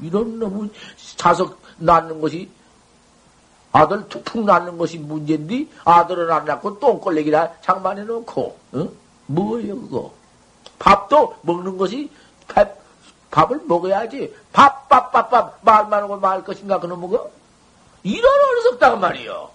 [0.01, 0.73] 이런 놈은
[1.17, 2.51] 자석 낳는 것이
[3.75, 8.89] 아들 툭툭 낳는 것이 문제인데 아들은 안 낳고 똥걸레기나 장만해 놓고 응?
[9.27, 10.13] 뭐예요 그거?
[10.79, 12.11] 밥도 먹는 것이
[12.49, 12.79] 밥,
[13.31, 17.29] 밥을 먹어야지 밥 밥 밥밥 말만 하고 말 것인가 그놈 먹어?
[18.05, 19.51] 이런 어리석다고 말이요.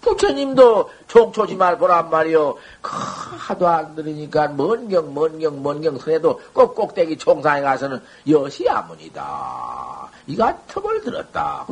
[0.00, 2.56] 부처님도 종초지 말 보란 말이요.
[2.82, 10.10] 하도 안 들으니까 먼경, 먼경, 먼경 선에도 꼭 꼭대기 총상에 가서는 여시 아문이다.
[10.26, 11.66] 이가 턱을 들었다.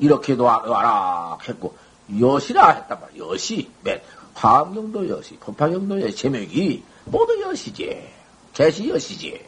[0.00, 1.74] 이렇게도 와라 했고,
[2.20, 3.26] 여시라 했단 말이야.
[3.26, 3.70] 여시.
[3.82, 4.00] 맨.
[4.34, 8.08] 화엄경도 여시, 법화경도 여시, 제명이 모두 여시지.
[8.54, 9.44] 개시 여시지.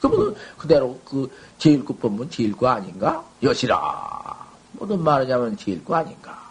[0.00, 3.24] 그러면 그대로 그 제일급 법문 제일구 아닌가?
[3.42, 4.46] 여시라.
[4.72, 6.47] 모든 말하자면 제일구 아닌가?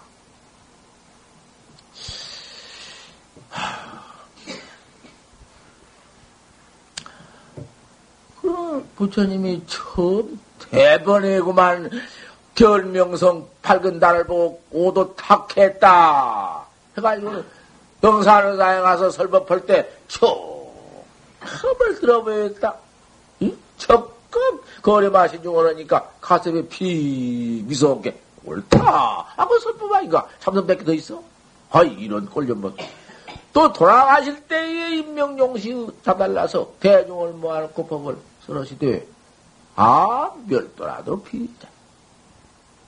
[8.41, 10.39] 그 부처님이 처음
[10.70, 11.89] 대번에구만
[12.55, 16.66] 결명성 밝은 달을 보고 오도 탁했다.
[16.97, 17.43] 해가지고
[18.03, 22.76] 영산의사에 가서 설법할 때 처음을 들어보였다.
[23.43, 23.58] 응?
[23.78, 29.26] 적극 거래 마신 중 오르니까 가슴에 피 미소없게 옳다.
[29.36, 30.28] 하고 설법 아닌가?
[30.39, 31.22] 참선밖에 더 있어?
[31.72, 32.74] 아이 이런 꼴좀 뭐.
[33.53, 39.07] 또 돌아가실 때에 인명용시 자달라서 대중을 모아놓고 법을 쓰러시되
[39.75, 41.67] 아 멸도라도 피자.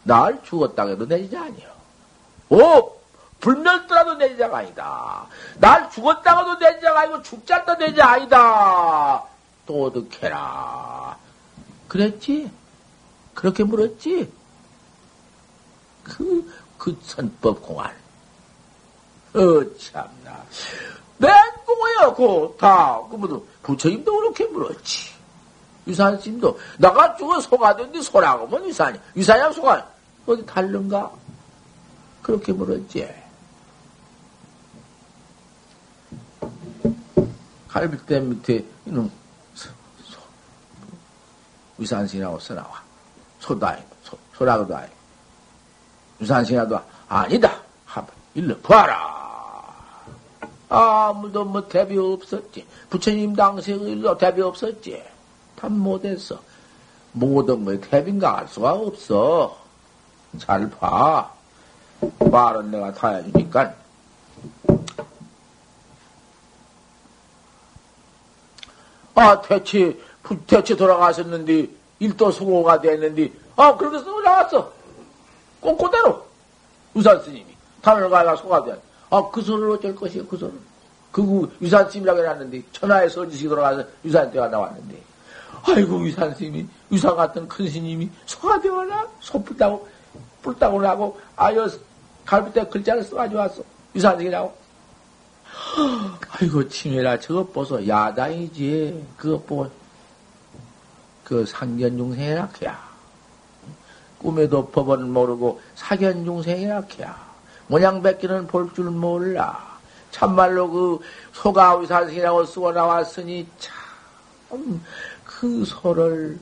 [0.04, 1.70] 날 죽었다고 해도 내 지자 아니요
[2.50, 3.00] 오.
[3.40, 5.26] 불멸도라도 내 지자가 아니다.
[5.60, 9.24] 날 죽었다고도 내 지자가 아니고 죽지 않다 내 지자 아니다.
[9.66, 11.18] 또득해라.
[11.88, 12.52] 그랬지?
[13.34, 14.32] 그렇게 물었지?
[16.04, 17.96] 그, 그 선법 공안
[19.40, 20.44] 어, 참나.
[21.18, 23.00] 맨공어야, 그, 다.
[23.10, 25.14] 그, 뭐, 부처님도 그렇게 물었지.
[25.88, 29.00] 유산스님도, 나가 죽어 소가 된데 소라고 뭐 유산이.
[29.16, 29.88] 유산이야 소가.
[30.26, 31.12] 어디 다른가?
[32.22, 33.08] 그렇게 물었지.
[37.68, 39.10] 갈비대 밑에, 이놈,
[41.80, 42.84] 유산신이라고 써나와.
[43.40, 44.90] 소다, 소, 소라고도 아니.
[46.20, 47.70] 유산신이라도 아니다.
[48.36, 49.19] 일러 봐라.
[50.70, 52.66] 아무도 뭐 대비 없었지.
[52.90, 55.04] 부처님 당시에 일로 대비 없었지.
[55.56, 56.40] 다 못했어.
[57.12, 59.58] 모든 뭐 대비인가 알 수가 없어.
[60.38, 61.32] 잘 봐.
[62.20, 63.74] 말은 내가 다 해주니까.
[69.16, 70.00] 아, 대체,
[70.48, 71.68] 대체 돌아가셨는데,
[72.00, 74.72] 일도 수고가 됐는데, 아, 그렇게 쓰고 나왔어.
[75.60, 76.26] 꼼꼼대로.
[76.94, 77.46] 우산 스님이.
[77.82, 78.80] 단을 가가 소가 돼.
[79.10, 80.54] 아, 그 손을 어쩔 것이요, 그 손을.
[81.12, 85.02] 그 유산스님이라고 해놨는데, 천하의 선지식이 돌아가서 유산대가 나왔는데,
[85.64, 89.08] 아이고, 유산스님이, 유산 같은 큰 스님이 소가 되어라?
[89.20, 89.88] 소 뿔다고,
[90.86, 91.68] 하고, 아유,
[92.26, 93.64] 갈비대 글자를 써가지고 왔어.
[93.96, 94.54] 유산식이라고.
[96.30, 97.88] 아이고, 치매라, 저거 보소.
[97.88, 99.06] 야당이지.
[99.18, 99.70] 그거 보고,
[101.24, 102.90] 그 상견중생이라 해야.
[104.20, 107.29] 꿈에도 법은 모르고 사견중생이라 해야.
[107.70, 109.78] 모양 뺏기는 볼 줄 몰라.
[110.12, 111.00] 참말로 그
[111.34, 114.82] 소가 위산생이라고 쓰고 나왔으니 참
[115.24, 116.40] 그 소를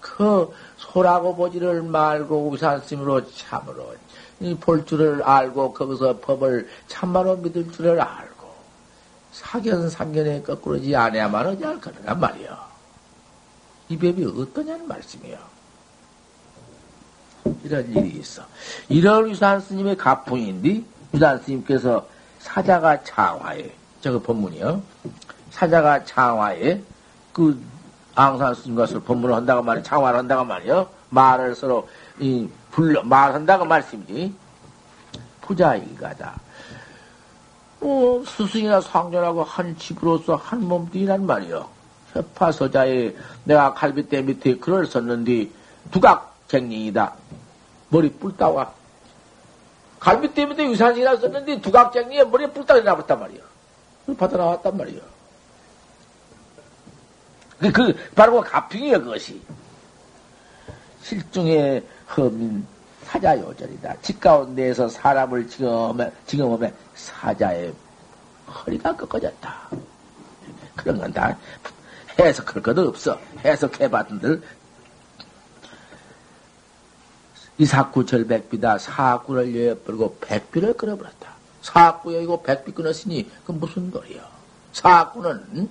[0.00, 3.94] 그 소라고 보지를 말고 위산스으로 참으로
[4.60, 8.48] 볼 줄을 알고 거기서 법을 참말로 믿을 줄을 알고
[9.32, 12.68] 사견 상견에 거꾸로지 않아야만 하지 않거든 말이야.
[13.88, 15.36] 이 법이 어떠냐는 말씀이야.
[17.64, 18.42] 이런 일이 있어.
[18.88, 20.82] 이런 유산 스님의 가풍인데,
[21.14, 22.06] 유산 스님께서
[22.38, 24.82] 사자가 창화에, 저거 본문이요.
[25.50, 26.82] 사자가 창화에,
[27.32, 27.60] 그,
[28.14, 29.82] 앙산 스님과 서 본문을 한다고 말이야.
[29.82, 30.86] 창화를 한다고 말이야.
[31.08, 31.88] 말을 서로,
[32.20, 34.34] 이, 불러, 말한다고 말씀이지.
[35.40, 36.34] 부자일가다.
[37.80, 41.68] 어, 스승이나 상전하고 한 집으로서 한 몸뚱이란 말이요.
[42.12, 45.48] 협파서자에 내가 갈비대 밑에 글을 썼는데,
[45.90, 47.14] 두각쟁ring이다.
[47.94, 48.72] 머리 뿔 따와.
[50.00, 53.40] 갈비 때문에 유산이라 썼는데 두각쟁이에 머리에 뿔따가 나왔단 말이야.
[54.18, 55.00] 받아 나왔단 말이야.
[57.60, 59.40] 그, 그, 바로 그 가평이야, 그것이.
[61.04, 61.84] 실중의
[62.16, 62.66] 허민
[63.04, 63.94] 사자요절이다.
[64.02, 67.72] 집 가운데에서 사람을 지금하면, 지금하면 사자의
[68.48, 69.68] 허리가 꺾어졌다.
[70.74, 71.38] 그런 건 다
[72.18, 73.18] 해석할 것도 없어.
[73.44, 74.42] 해석해봤는들
[77.58, 78.78] 이사구 절 백비다.
[78.78, 81.34] 사구를 여여버리고 백비를 끊어버렸다.
[81.62, 84.22] 사구 여이고 백비 끊었으니 그 무슨 도리야?
[84.72, 85.68] 사구는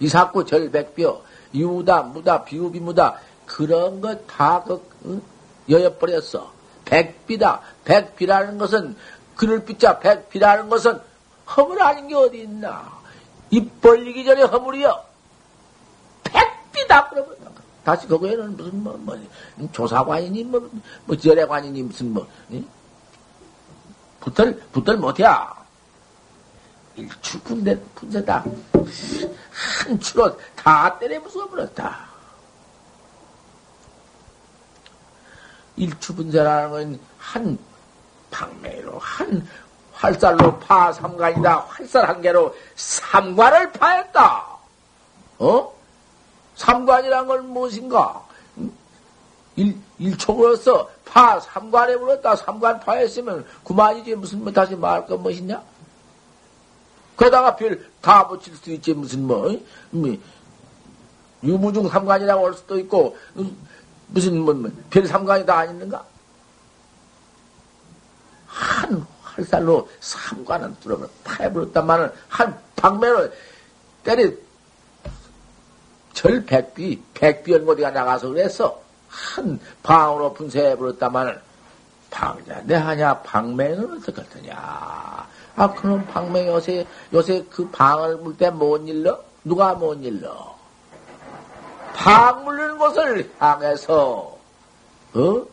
[0.00, 1.22] 이사구 절 백비요.
[1.54, 3.18] 유다, 무다, 비우비 무다.
[3.46, 5.22] 그런 것 다그 응?
[5.68, 6.52] 여여버렸어.
[6.84, 7.60] 백비다.
[7.84, 8.96] 백비라는 것은
[9.36, 11.00] 그늘 빗자 백비라는 것은
[11.56, 13.00] 허물 아닌 게 어디 있나?
[13.50, 15.04] 입 벌리기 전에 허물이여.
[16.24, 17.08] 백비다.
[17.08, 17.41] 그러면
[17.84, 19.18] 다시 거기에는 무슨 뭐, 뭐
[19.72, 20.70] 조사관이니 뭐,
[21.04, 22.66] 뭐 절해관이니 무슨 뭐 응?
[24.20, 25.52] 붙들, 붙들 못해야.
[26.94, 28.44] 일출 분대, 분대다.
[29.84, 31.94] 한 추로 다 때려 부숴버렸다.
[35.76, 37.56] 일추 분대라는 건 한
[38.30, 39.48] 방매로, 한
[39.94, 41.60] 활살로 파 삼관이다.
[41.68, 44.46] 활살 한 개로 삼관을 파했다.
[45.38, 45.71] 어?
[46.56, 48.26] 삼관이란 건 무엇인가?
[49.56, 52.36] 일, 일총으로서 파 삼관에 불렀다.
[52.36, 54.14] 삼관 파했으면 그만이지.
[54.14, 55.62] 무슨 뭐 다시 말할 건 무엇이냐?
[57.16, 58.92] 그러다가 별 다 붙일 수도 있지.
[58.92, 59.48] 무슨 뭐,
[59.90, 60.16] 뭐
[61.42, 63.16] 유무중 삼관이라고 할 수도 있고,
[64.08, 66.04] 무슨 뭐, 뭐별 삼관이 다 아닌가?
[68.46, 73.32] 한 활살로 삼관은 뚫어버려 파해버렸단말은 한 방면을
[74.02, 74.36] 때리
[76.12, 77.02] 절 백비,
[77.48, 81.38] 연고디가 나가서 그래서 한 방으로 분쇄해버렸다마는
[82.10, 88.50] 방자 내 하냐 방맹은 어떻게 하더냐 아 그럼 방맹 요새 요새 그 방을 물 때
[88.50, 90.56] 못 일러 누가 못 일러
[91.94, 94.36] 방 물리는 곳을 향해서
[95.14, 95.46] 어?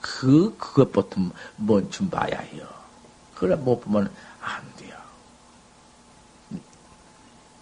[0.00, 1.20] 그 그것부터
[1.56, 2.64] 먼춤 봐야 해요.
[3.34, 4.10] 그래 못 보면
[4.40, 4.70] 안.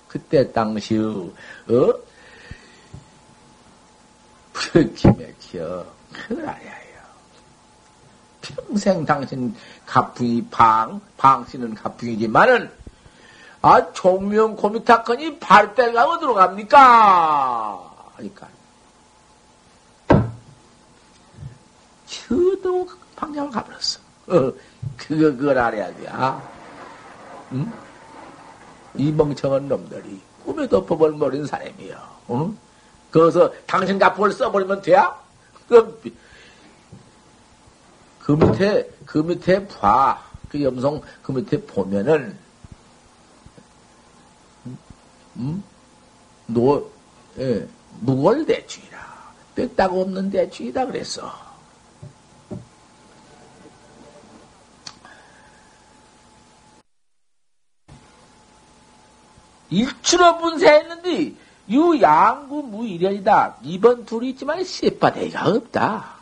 [0.09, 2.09] 그때 당시 어
[4.53, 5.87] 불기맥혀.
[6.13, 7.01] 그걸 알아야 해요.
[8.41, 9.55] 평생 당신
[9.87, 12.71] 가풍이 방, 방씨는 가풍이지만은,
[13.63, 18.13] 아, 종명 고미타건이 발대가 어디로 갑니까?
[18.17, 18.49] 그러니까.
[22.07, 24.01] 저도 방향을 가버렸어.
[24.29, 24.53] 어,
[24.97, 26.09] 그거, 그걸 알아야 돼.
[26.09, 26.43] 아,
[27.53, 27.73] 응?
[28.99, 31.97] 이 멍청한 놈들이 꿈에 덮어버린 머린 사람이요.
[32.31, 32.59] 응?
[33.13, 35.19] 거기서 당신 가풍을 써버리면 돼야?
[35.69, 36.03] 그,
[38.21, 40.23] 그 밑에, 그 밑에 봐.
[40.49, 42.37] 그 염성 그 밑에 보면은,
[45.37, 45.63] 음?
[46.47, 46.91] 노,
[47.39, 47.67] 예,
[48.01, 48.99] 무골 대충이라.
[49.55, 51.48] 뺐다고 없는 대충이다 그랬어.
[59.71, 61.35] 일주로 분쇄했는데,
[61.71, 63.57] 유 양구 무일연이다.
[63.63, 66.15] 이번 둘이 있지만 씨바대가 없다.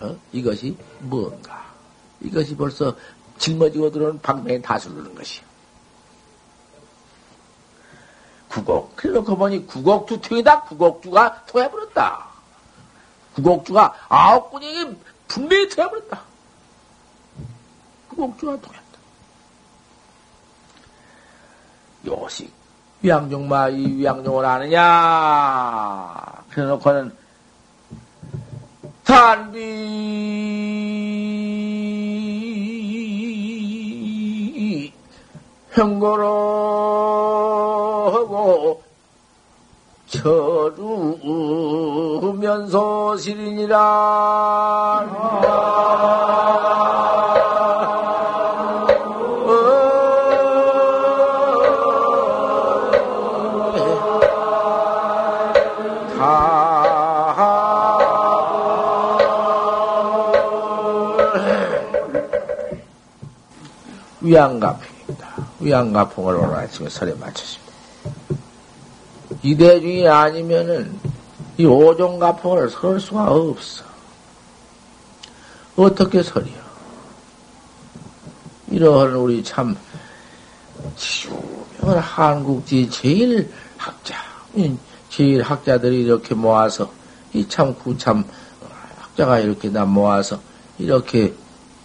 [0.00, 0.16] 어?
[0.32, 1.72] 이것이 뭔가?
[2.20, 2.96] 이것이 벌써
[3.38, 5.44] 짊어지고 들어오는 방맹에 다스르는 것이요.
[8.48, 8.96] 구곡.
[8.96, 10.62] 그래놓고 보니 구곡투통이다.
[10.64, 12.26] 구곡주가 토해버렸다.
[13.34, 14.94] 구곡주가 아홉 군이
[15.26, 16.22] 분명히 토해버렸다.
[18.10, 18.82] 구곡주가 토했다.
[22.06, 22.52] 요식.
[23.02, 26.08] 위양종마 이 위양종을 아느냐?
[26.50, 27.12] 그래 놓고는
[29.04, 29.62] 단비
[35.72, 36.52] 형거로하고
[40.12, 40.76] 처루면서
[43.16, 45.06] 시리니라.
[64.22, 65.48] 위안가풍입니다.
[65.60, 67.72] 위안가풍을 오늘 아침에 설에 마쳤습니다.
[69.42, 70.98] 이 대중이 아니면은
[71.58, 73.84] 이 오종가풍을 설 수가 없어.
[75.76, 76.62] 어떻게 설이요?
[78.70, 79.76] 이러한 우리 참
[81.80, 84.14] 유명한 한국지 제일 학자,
[85.10, 86.90] 제일 학자들이 이렇게 모아서
[87.34, 88.24] 이 참 구참
[88.98, 90.38] 학자가 이렇게 다 모아서
[90.78, 91.34] 이렇게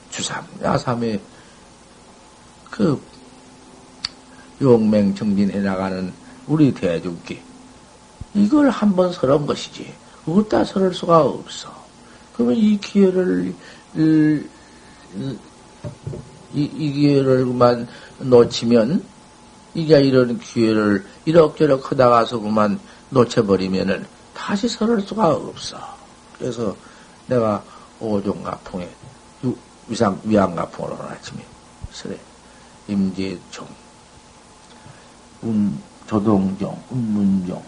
[0.10, 1.20] 주삼, 야삼에
[2.78, 3.02] 그
[4.62, 6.14] 용맹 정진해 나가는
[6.46, 7.42] 우리 대중께
[8.36, 9.92] 이걸 한번 설한 것이지
[10.28, 11.74] 어디다 설을 수가 없어.
[12.36, 13.54] 그러면 이 기회를
[13.96, 14.44] 이,
[16.54, 17.88] 이 기회를 그만
[18.20, 19.04] 놓치면
[19.74, 22.80] 이게 이런 기회를 이럭저럭 하다가서 그만
[23.10, 24.06] 놓쳐버리면은
[24.36, 25.78] 다시 설을 수가 없어.
[26.38, 26.76] 그래서
[27.26, 27.64] 내가
[28.00, 28.88] 오종가풍에
[29.88, 31.44] 위상 위안가풍을 오늘 아침에
[31.92, 32.27] 설해.
[32.88, 33.68] 임재종,
[35.44, 37.64] 운, 조동종, 운문종,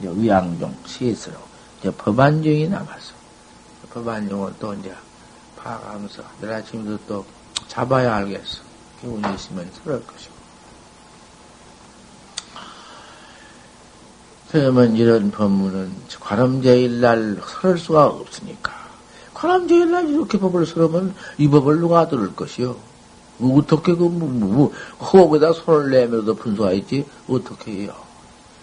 [0.00, 1.36] 위양종, 시스로,
[1.80, 3.14] 이제 법안종이 남았어.
[3.90, 4.94] 법안종을 또 이제
[5.56, 7.24] 파가면서 내일 아침에도 또
[7.68, 8.62] 잡아야 알겠어.
[9.00, 10.34] 기운이 있으면 그럴 것이고.
[14.50, 18.84] 그러면 이런 법문은 관음제일 날 설을 수가 없으니까.
[19.44, 22.78] 사람 제일날 이렇게 법을 설으면 이 법을 누가 들을 것이요?
[23.38, 27.06] 뭐 어떻게 그, 뭐, 뭐, 뭐 허거에다 손을 내면서 분수하였지?
[27.28, 27.94] 어떻게 해요?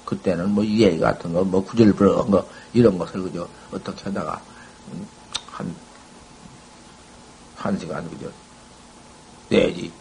[0.05, 4.41] 그때는 뭐 예의 같은 거, 뭐 구절 부러운 거, 이런 것을 그저 어떻게 하다가,
[4.91, 5.07] 음,
[5.51, 5.75] 한,
[7.55, 8.29] 한 시간 그저,
[9.49, 9.91] 내지,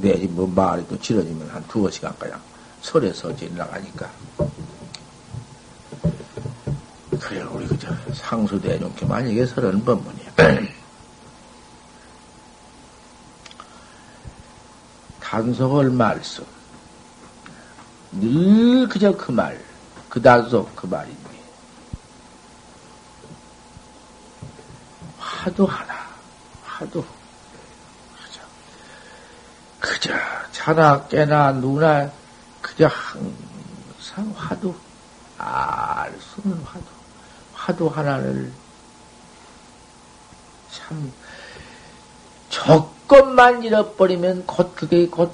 [0.00, 2.40] 내지 뭐 말이 또 길어지면 한 두어 시간 가량
[2.82, 4.10] 설에서 지나가니까.
[7.20, 10.77] 그래, 우리 그저 상수대중께 만약에 설은 법문이야.
[15.28, 16.42] 단속을 말씀.
[18.12, 19.62] 늘 그저 그 말,
[20.08, 21.38] 그 단속 그 말인데.
[25.18, 25.94] 화두 하나,
[26.64, 27.04] 화두.
[28.16, 28.40] 그저,
[29.78, 30.14] 그저,
[30.52, 32.10] 자나 깨나 누나,
[32.62, 34.74] 그저 항상 화두,
[35.36, 36.86] 알 수는 화두.
[37.52, 38.50] 화두 하나를
[40.70, 41.12] 참,
[42.48, 45.32] 조 건만 잃어버리면 곧 그게 곧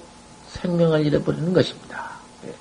[0.52, 2.12] 생명을 잃어버리는 것입니다.
[2.46, 2.54] 예.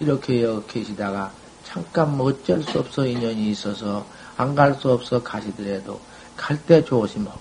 [0.00, 1.32] 이렇게 계시다가
[1.64, 4.04] 잠깐 뭐 어쩔 수 없어 인연이 있어서
[4.36, 6.00] 안 갈 수 없어 가시더라도
[6.36, 7.40] 갈 때 조심하고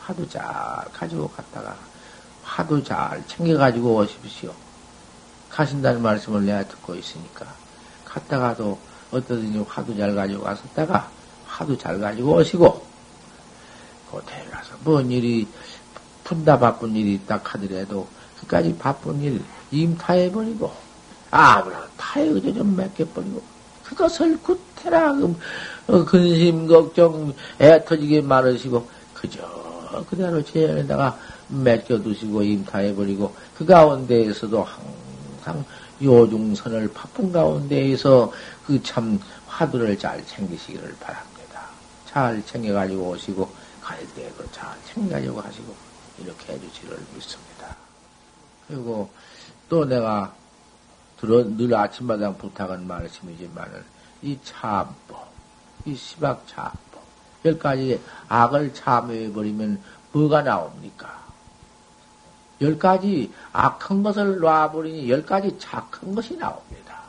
[0.00, 0.44] 화두 잘
[0.92, 1.76] 가지고 갔다가
[2.44, 4.52] 화두 잘 챙겨가지고 오십시오.
[5.50, 7.46] 가신다는 말씀을 내가 듣고 있으니까
[8.04, 8.78] 갔다가도
[9.10, 11.10] 어떠든지 화두 잘 가지고 갔었다가
[11.46, 12.86] 화두 잘 가지고 오시고
[14.10, 15.46] 그곳에 가서 뭔 일이
[16.30, 18.06] 푼다 바쁜 일이 있다 하더라도
[18.38, 19.42] 그까지 바쁜 일
[19.72, 20.70] 임타해버리고
[21.32, 23.42] 아무나 타해 그저 좀 맡겨버리고
[23.82, 25.12] 그것을 구태라
[25.88, 29.40] 어, 근심 걱정 애 터지게 많으시고 그저
[30.08, 34.64] 그대로 제안에다가 맡겨두시고 임타해버리고 그 가운데에서도
[35.42, 35.64] 항상
[36.00, 38.32] 요중선을 바쁜 가운데에서
[38.64, 41.66] 그 참 화두를 잘 챙기시기를 바랍니다.
[42.08, 43.50] 잘 챙겨가지고 오시고
[43.82, 45.89] 갈 때도 잘 챙겨가지고 하시고
[46.20, 47.76] 이렇게 해주시기를 믿습니다.
[48.66, 49.10] 그리고
[49.68, 50.34] 또 내가
[51.18, 53.84] 들어, 늘 아침마당 부탁한 말씀이지만은
[54.22, 55.30] 이 참법,
[55.84, 57.02] 이 시박 참법,
[57.44, 59.82] 열 가지 악을 참여해버리면
[60.12, 61.20] 뭐가 나옵니까?
[62.60, 67.00] 열 가지 악한 것을 놔버리니 열 가지 착한 것이 나옵니다.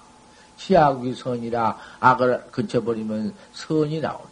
[0.58, 4.32] 치악위 선이라 악을 그쳐버리면 선이 나옵니다.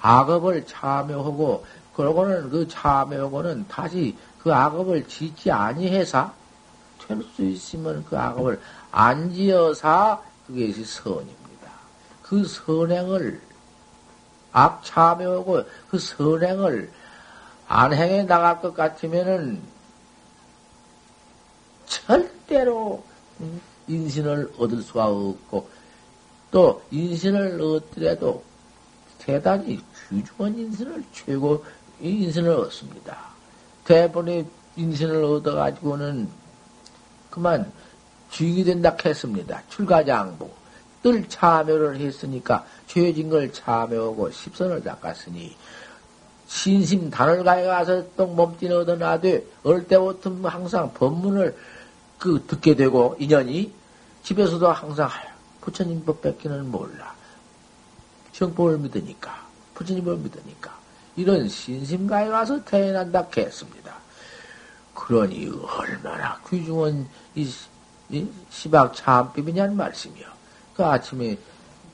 [0.00, 1.64] 악업을 참여하고
[1.98, 6.32] 그러고는 그 참여하고는 다시 그 악업을 짓지 아니해서
[7.04, 8.60] 될수 있으면 그 악업을
[8.92, 11.72] 안 지어서 그것이 선입니다.
[12.22, 13.40] 그 선행을
[14.52, 16.88] 악 참여하고 그 선행을
[17.66, 19.60] 안 행해 나갈 것 같으면은
[21.84, 23.02] 절대로
[23.88, 25.68] 인신을 얻을 수가 없고
[26.52, 28.44] 또 인신을 얻더라도
[29.18, 31.64] 대단히 귀중한 인신을 최고
[32.00, 33.16] 인신을 얻습니다.
[33.84, 34.46] 대본의
[34.76, 36.28] 인신을 얻어가지고는
[37.30, 37.70] 그만
[38.30, 39.62] 주인이 된다 했습니다.
[39.68, 40.48] 출가장부.
[41.02, 45.56] 늘 참여를 했으니까 죄진 걸 참여하고 십선을 닦았으니
[46.48, 49.28] 신심 단을 가에 가서 또 몸뚱이 얻어놔도
[49.62, 51.56] 어릴 때부터 항상 법문을
[52.18, 53.72] 그 듣게 되고 인연이
[54.22, 55.08] 집에서도 항상
[55.60, 57.14] 부처님 법 뺏기는 몰라.
[58.32, 60.77] 정법을 믿으니까 부처님을 믿으니까
[61.18, 63.92] 이런 신심가에 가서 태어난다 했습니다.
[64.94, 67.52] 그러니 얼마나 귀중한 이,
[68.08, 70.26] 이 시박 참비이냐는 말씀이요.
[70.76, 71.36] 그 아침에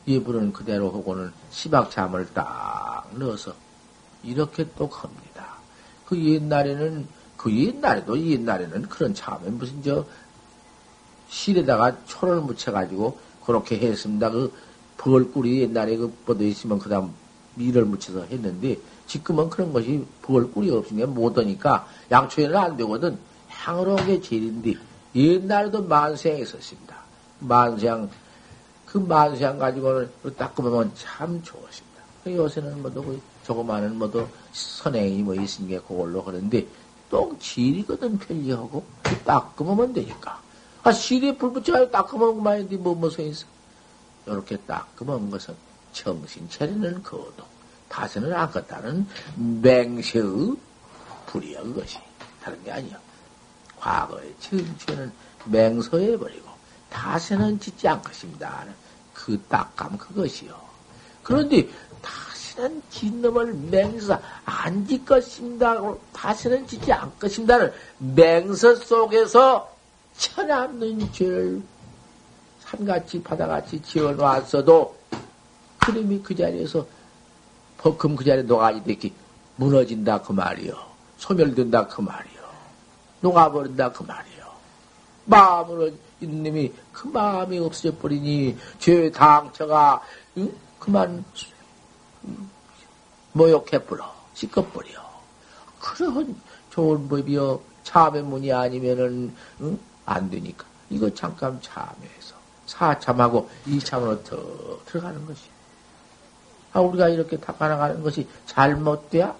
[0.06, 3.54] 예불은 그대로 하고는 시박 참을 딱 넣어서
[4.22, 5.54] 이렇게 또 합니다.
[6.04, 10.04] 그 옛날에는, 그 옛날에도 옛날에는 그런 참에 무슨 저,
[11.30, 14.28] 실에다가 초를 묻혀가지고 그렇게 했습니다.
[14.28, 14.52] 그
[14.98, 17.23] 벌꿀이 옛날에 그 뻗어 있으면 그 다음
[17.54, 23.18] 밀을 묻혀서 했는데 지금은 그런 것이 벌꿀이 없으니까 못하니까 양초에는 안 되거든.
[23.48, 24.74] 향으로 한게 제일인데
[25.14, 26.96] 옛날에도 만세향 있었습니다.
[27.40, 28.10] 만세향,
[28.86, 31.94] 그 만세향 가지고는 닦으면 참 좋았습니다.
[32.26, 36.66] 요새는 뭐도 그 조그마한 뭐도 선행이 뭐 있으니까 그걸로 하는데
[37.10, 38.84] 똥 질이거든 편리하고
[39.24, 40.40] 닦으면 되니까.
[40.82, 43.46] 아 실에 불 붙여가지고 닦으면 그만인데 뭐 무슨 있어.
[44.26, 45.54] 이렇게 닦으면 것은
[45.94, 47.46] 정신 차리는 거동.
[47.88, 49.06] 다스는 않겠다는
[49.62, 50.56] 맹세의
[51.26, 51.98] 불이야 그것이.
[52.42, 52.98] 다른 게 아니야.
[53.78, 55.12] 과거의 정치는
[55.46, 56.48] 맹서해버리고
[56.90, 58.64] 다시는 짓지 않겠습니다.
[59.14, 60.58] 그 딱감 그것이요.
[61.22, 61.68] 그런데
[62.02, 65.74] 다시는 진놈을 맹서 안 짓 것입니다.
[66.12, 69.72] 다시는 짓지 않겠습니다는 맹서 속에서
[70.16, 71.62] 천없는 죄를
[72.60, 74.96] 산같이 바다같이 지어놨어도
[75.84, 76.86] 그림이 그 자리에서
[77.78, 79.12] 벅금 그 자리에 녹아지 됐기
[79.56, 80.74] 무너진다 그 말이요.
[81.18, 82.40] 소멸된다 그 말이요.
[83.20, 84.44] 녹아버린다 그 말이요.
[85.26, 85.90] 마음으로
[86.20, 90.02] 이놈이 그 마음이 없어져 버리니 죄 당처가
[90.38, 90.54] 응?
[90.78, 91.24] 그만
[93.32, 94.88] 모욕해 버려 시끄버려
[95.80, 96.36] 그런
[96.70, 99.78] 좋은 법이요 참의 문이 아니면은 응?
[100.04, 102.34] 안 되니까 이거 잠깐 참여해서
[102.66, 105.53] 사참하고 이참으로 더 들어가는 것이
[106.74, 109.34] 아 우리가 이렇게 닦아나가는 것이 잘못돼야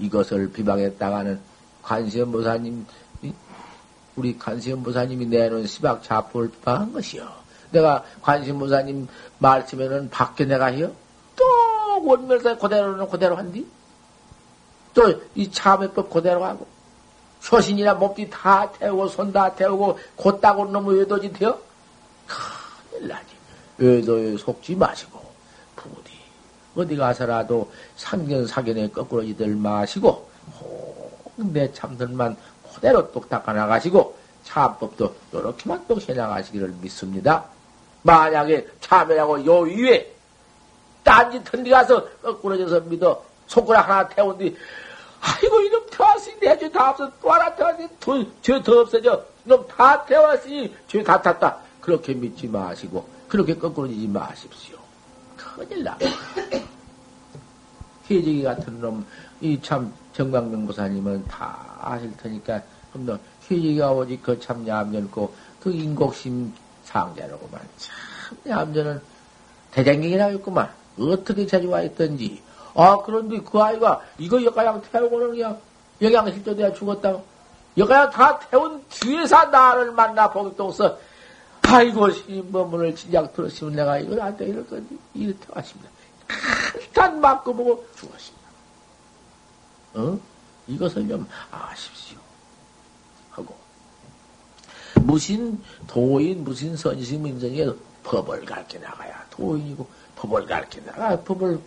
[0.00, 1.40] 이것을 비방했다가는
[1.82, 2.84] 관세음 보사님
[4.16, 7.26] 우리 관세음 보사님이 내놓은 시박 자포를 비방한 것이요.
[7.70, 9.06] 내가 관세음 보사님
[9.38, 10.90] 말씀에는 밖에 내가 해요.
[11.36, 11.44] 또
[12.04, 13.66] 원멸사 그대로는 그대로 한디.
[14.92, 16.66] 또 이 참회법 그대로 하고
[17.50, 21.56] 효신이나 몸띠 다 태우고 손 다 태우고 곧다고 너무 외도지 돼요?
[22.26, 23.26] 큰일 나지.
[23.78, 25.20] 외도에 속지 마시고
[25.76, 26.19] 부디
[26.76, 30.28] 어디 가서라도 상견 사견에 거꾸로지들 마시고
[31.36, 32.36] 내 참들만
[32.74, 37.44] 그대로 똑 닦아 나가시고 참법도 이렇게만 똑 해 나가시기를 믿습니다.
[38.02, 40.10] 만약에 참여하고 요 위에
[41.02, 44.56] 딴짓 턴디 가서 거꾸러져서 믿어 손가락 하나 태운 뒤
[45.20, 47.10] 아이고 이놈 태웠으니 내죄 다 없어.
[47.20, 47.88] 또 하나 태웠으니
[48.42, 49.22] 죄더 없어져.
[49.44, 51.58] 이놈 다 태웠으니 죄 다 탔다.
[51.80, 54.78] 그렇게 믿지 마시고 그렇게 거꾸러지지 마십시오
[55.56, 55.96] 큰일 나.
[58.10, 59.04] 해지기 같은 놈
[59.42, 62.60] 이 참 정광명 보사님은 다 아실 테니까
[62.92, 63.18] 그럼
[63.50, 66.52] 회지가 오직 그 참 얌전고 그 인곡심
[66.84, 67.60] 상자라고만.
[67.78, 69.00] 참 얌전은
[69.70, 70.70] 대장경이라고 했구만.
[70.98, 72.42] 어떻게 자주와 있던지.
[72.74, 75.58] 아, 그런데 그 아이가 이거 여가양 태우고는 그냥
[76.02, 77.16] 영양실조돼야 죽었다.
[77.78, 80.98] 여가양 다 태운 뒤에서 나를 만나 복동서
[81.72, 85.88] 아이고, 신법문을 진작 들었으면 내가 이걸 안 돼, 이럴 건데, 이렇게 왔습니다.
[86.74, 88.48] 일단 맞고 보고 죽었습니다.
[89.94, 90.18] 어?
[90.66, 92.18] 이것을 좀 아십시오.
[93.30, 93.56] 하고.
[94.96, 97.66] 무신 도인, 무신 선심 인정에
[98.02, 99.86] 법을 가르쳐 나가야 도인이고,
[100.16, 101.60] 법을 가르쳐 나가, 법을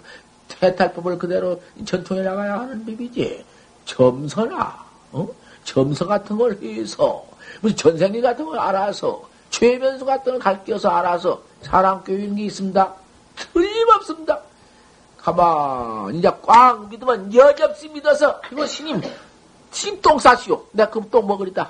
[0.61, 3.45] 해탈법을 그대로 전통해 나가야 하는 법이지.
[3.85, 5.27] 점서나, 어?
[5.63, 7.25] 점서 같은 걸 해서,
[7.61, 12.93] 무슨 전생리 같은 걸 알아서, 최면수 같은 걸 가르쳐서 알아서, 사람 교육인 게 있습니다.
[13.35, 14.39] 틀림없습니다.
[15.19, 18.99] 가만, 이제 꽝 믿으면 여접시 믿어서, 이거 스님,
[19.71, 20.65] 신똥 싸시오.
[20.71, 21.69] 내가 그럼 똥 먹으리다.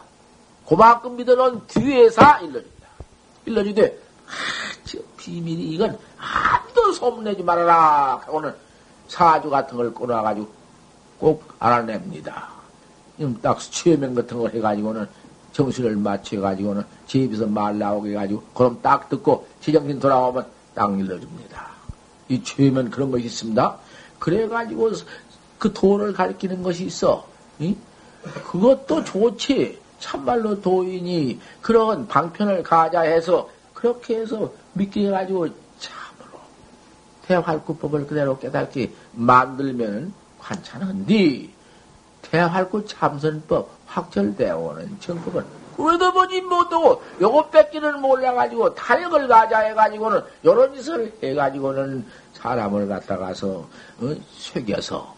[0.66, 2.88] 그만큼 믿어놓은 뒤에서 일러준다.
[3.46, 4.32] 일러주되, 아,
[4.86, 8.22] 저 비밀이 이건 아무도 소문내지 말아라.
[8.26, 8.56] 하고는
[9.10, 10.48] 사주 같은 걸 끊어가지고
[11.20, 12.48] 꼭 알아냅니다.
[13.42, 15.08] 딱 수치명 같은 걸 해가지고는
[15.54, 21.72] 정신을 맞춰가지고는 집에서 말 나오게 해가지고 그럼 딱 듣고 제정신 돌아오면 딱 일러줍니다.
[22.30, 23.78] 이 최면 그런 것이 있습니다.
[24.20, 24.92] 그래가지고
[25.60, 27.26] 그 도를 가리키는 것이 있어.
[27.62, 27.76] 응?
[28.52, 29.82] 그것도 좋지.
[30.00, 35.48] 참말로 도인이 그런 방편을 가자 해서 그렇게 해서 믿게 해가지고
[37.28, 41.53] 대활구법을 그대로 깨닫게 만들면 관찬한디
[42.24, 45.46] 대활구 참선법 확철되어오는 정법은
[45.78, 54.16] 그래도 보지 못하고 요거 뺏기는 몰라가지고 타력을 가자 해가지고는 요런 짓을 해가지고는 사람을 갖다가서 어,
[54.38, 55.16] 새겨서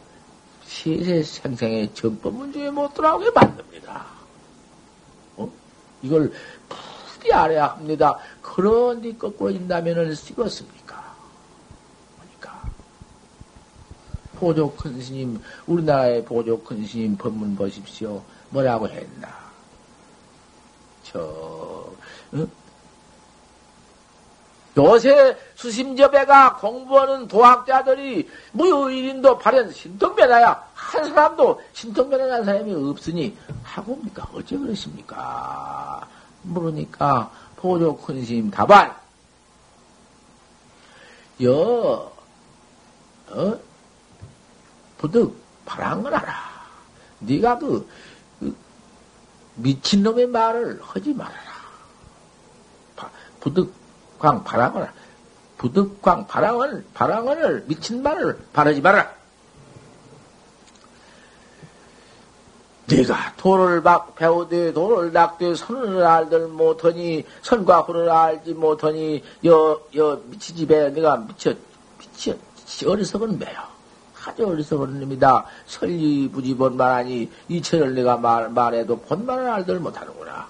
[0.64, 4.06] 세세 생생의 정법 문제에 못 들어가게 만듭니다.
[5.38, 5.52] 어?
[6.02, 6.32] 이걸
[6.70, 8.18] 부디 알아야 합니다.
[8.42, 10.85] 그런데 거꾸로 인다면은 쓰겠습니다.
[14.36, 18.22] 보조 큰 스님, 우리나라의 보조 큰 스님 법문 보십시오.
[18.50, 19.28] 뭐라고 했나?
[21.04, 21.92] 저,
[22.34, 22.50] 응?
[24.78, 34.28] 요새 수심접에가 공부하는 도학자들이 무의인도 발현 신통변화야 한 사람도 신통변화한 사람이 없으니 하고입니까?
[34.34, 36.06] 어째 그러십니까?
[36.42, 38.94] 물으니까 보조 큰 스님 답안
[41.42, 42.12] 여
[43.30, 43.60] 어?
[45.06, 46.34] 부득 바란 을 알아.
[47.20, 47.88] 네가 그,
[48.40, 48.56] 그
[49.56, 51.56] 미친놈의 말을 하지 말아라.
[53.40, 54.90] 부득광 바랑을
[55.60, 59.14] 부득광 바랑을 바랑을 미친 말을 바라지 마라.
[62.88, 70.22] 네가 도를 막 배우되 도를 낚되 선을 알들 못하니 선과 후를 알지 못하니 여 여
[70.26, 71.54] 미치집에 네가 미쳐
[72.00, 72.36] 미쳐
[72.88, 73.75] 어리석은 매요.
[74.26, 75.46] 아주 어리석은 놈이다.
[75.68, 80.48] 설리부지 본말하니 이체를 내가 말, 말해도 본말을 알들 못하는구나.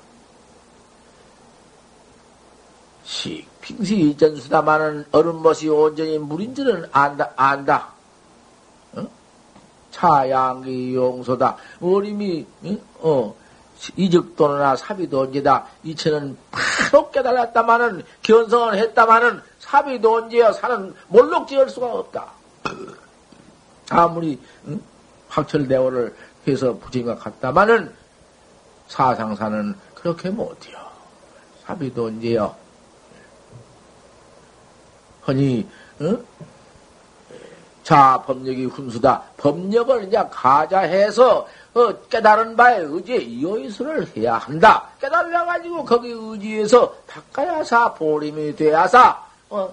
[3.04, 7.94] 식, 핑시 전수다마는 얼음못이 온전히 물인 줄은 안다, 안다.
[9.92, 11.56] 차양기 용소다.
[11.82, 12.46] 어림이,
[13.00, 13.34] 어,
[13.96, 15.68] 이적도나 사비도 언제다.
[15.84, 20.52] 이체는 바로 깨달았다마는, 견성을 했다마는, 사비도 언제야.
[20.52, 22.26] 사는 몰록 지을 수가 없다.
[23.90, 24.80] 아무리, 응?
[25.30, 26.16] 확철대오를
[26.48, 27.94] 해서 부처님과 같다마는,
[28.88, 30.78] 사상사는 그렇게 못해요.
[31.66, 32.56] 사비도 언제요.
[35.28, 35.68] 허니,
[36.02, 36.26] 응?
[37.84, 39.22] 자, 법력이 훈수다.
[39.38, 44.90] 법력을 이제 가자해서 어, 깨달은 바에 의지에 요의수를 해야 한다.
[45.00, 49.72] 깨달아가지고 거기 의지에서 닦아야사 보림이 돼야사 어,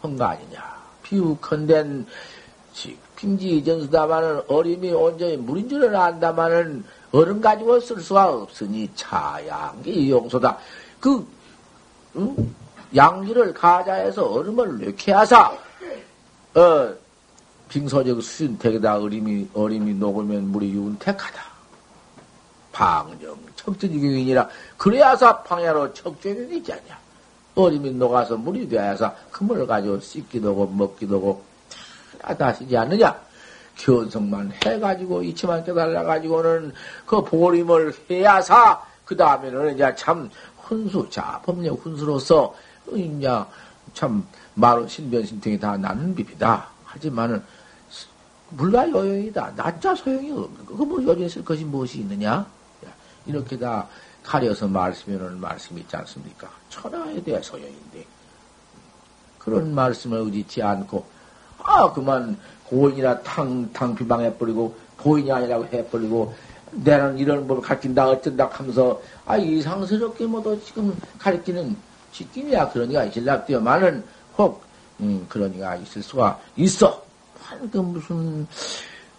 [0.00, 0.80] 한거 아니냐.
[1.02, 2.06] 비우컨된
[3.20, 6.82] 핑지 전수다마는 어림이 온전히 물인 줄을 안다마는
[7.12, 10.56] 얼음 가지고 쓸 수가 없으니 차양기 용소다.
[10.98, 11.26] 그
[12.16, 12.54] 응?
[12.96, 15.52] 양기를 가자해서 얼음을 넣게 하사
[16.54, 16.94] 어,
[17.68, 21.50] 빙소적 수준택에다 어림이, 어림이 녹으면 물이 윤택하다.
[22.72, 24.48] 방정, 척전지경이니라.
[24.78, 26.98] 그래야사 방야로 있지 않냐.
[27.54, 31.49] 어림이 녹아서 물이 되어야사 그 물을 가지고 씻기도 하고 먹기도 하고
[32.22, 33.18] 다시지 않느냐.
[33.76, 36.72] 견성만 해가지고 이치만 깨달아가지고는
[37.06, 42.54] 그 보림을 해야사 그 다음에는 이제 참 훈수, 자, 법령 훈수로서
[42.94, 43.28] 이제
[43.94, 44.24] 참
[44.54, 46.68] 마로 신변신통이 다 나는 비비다.
[46.84, 47.42] 하지만은
[48.50, 49.52] 물과 요용이다.
[49.56, 50.76] 낮자 소용이 없는 거.
[50.76, 52.46] 그뭐 요리에 쓸 것이 무엇이 있느냐?
[53.26, 53.86] 이렇게 다
[54.22, 56.50] 가려서 말씀하는 말씀이 있지 않습니까?
[56.68, 58.06] 천하에 대해 소용인데.
[59.38, 61.04] 그런 말씀을 의지치 않고,
[61.70, 66.34] 아, 그만 고인이라 탕, 탕 비방해 버리고, 고인이 아니라고 해 버리고,
[66.72, 71.76] 내는 이런 법을 가르친다, 어쩐다 하면서, 아, 이상스럽게 뭐도 지금 가르치는
[72.12, 72.70] 직김이야.
[72.70, 74.04] 그러니까 있을랍디어만은
[74.36, 74.62] 혹,
[74.98, 77.02] 음, 그러니까 있을 수가 있어.
[77.70, 78.46] 그 무슨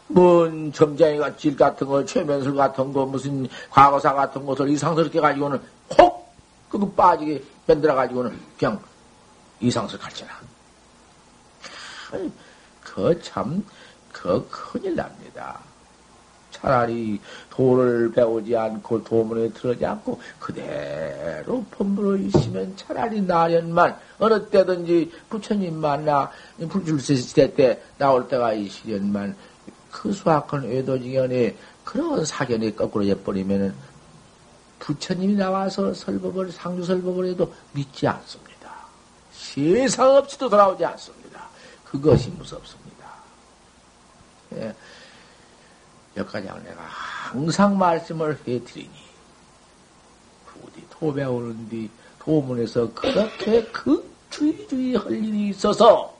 [0.07, 5.59] 뭔 점장이 같질 같은 거, 최면술 같은 거, 무슨 과거사 같은 것을 이상스럽게 가지고는
[5.97, 6.29] 혹
[6.69, 8.79] 그거 빠지게 만들어 가지고는 그냥
[9.61, 10.50] 이상스럽게 가르쳐라.
[12.83, 13.63] 그 참,
[14.11, 15.59] 그 큰일 납니다.
[16.51, 17.19] 차라리
[17.49, 26.29] 도를 배우지 않고 도문에 들어지 않고 그대로 pom물어 있으면 차라리 나련만 어느 때든지 부처님 만나
[26.69, 29.35] 불줄세 시대 때 나올 때가 이 시련만
[29.91, 33.73] 그 수학한 외도지견에 그런 사견이 거꾸로 해버리면은
[34.79, 38.51] 부처님이 나와서 설법을 상주 설법을 해도 믿지 않습니다.
[39.31, 41.20] 세상 없이도 돌아오지 않습니다.
[41.91, 43.11] 그것이 무섭습니다.
[44.53, 44.73] 예.
[46.15, 49.11] 여기까지 내가 항상 말씀을 해드리니
[50.45, 51.89] 부디 도배오는 뒤
[52.19, 56.17] 도문에서 그렇게 그 주의주의 할 일이 있어서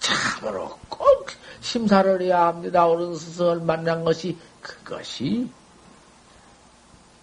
[0.00, 1.28] 참으로 꼭
[1.60, 2.84] 심사를 해야 합니다.
[2.86, 5.48] 옳은 스승을 만난 것이 그것이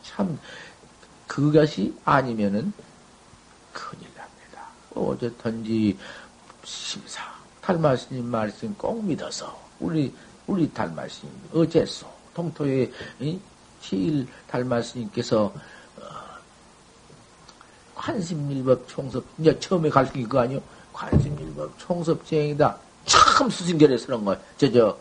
[0.04, 0.40] 참
[1.28, 2.72] 그것이 아니면은
[3.74, 4.68] 큰일 납니다.
[4.96, 5.98] 어쨌든지
[6.70, 7.24] 심사
[7.62, 10.14] 탈마스님 말씀 꼭 믿어서 우리
[10.46, 12.92] 우리 달마스님 어째서 통토의
[13.82, 16.04] 제일 달마스님께서 어,
[17.96, 20.62] 관심일법 총섭 이제 처음에 가르친 거 아니요?
[20.94, 22.78] 관심일법 총섭쟁이다.
[23.06, 24.38] 참 수승결에 서는 거.
[24.58, 24.96] 저저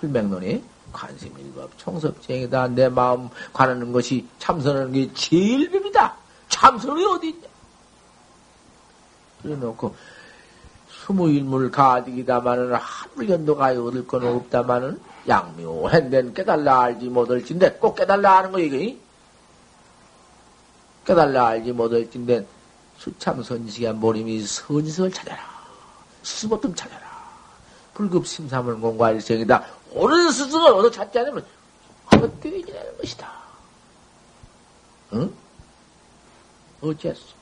[0.00, 0.62] 혈맹론이
[0.92, 2.68] 관심일법 총섭쟁이다.
[2.68, 6.16] 내 마음 관하는 것이 참선하는 게 제일 법이다.
[6.48, 7.48] 참선이 어디 있냐?
[9.42, 9.94] 그래 놓고
[11.06, 18.60] 스무일물 가득이다마는 한물견도 가요 얻을 건 없다마는 양묘한된 깨달라 알지 못할진데 꼭 깨달라 하는 거
[18.60, 18.96] 이게?
[21.04, 22.46] 깨달라 알지 못할진데
[22.98, 25.42] 수참선지가 모림이 선지석을 찾아라.
[26.22, 27.02] 수보tum 찾아라.
[27.94, 29.64] 불급심삼을 공부할 생이다.
[29.94, 31.44] 옳은 스승을 얻어 찾지 않으면
[32.12, 33.28] 헛되이 지내는 것이다.
[35.14, 35.34] 응?
[36.80, 37.41] 어째서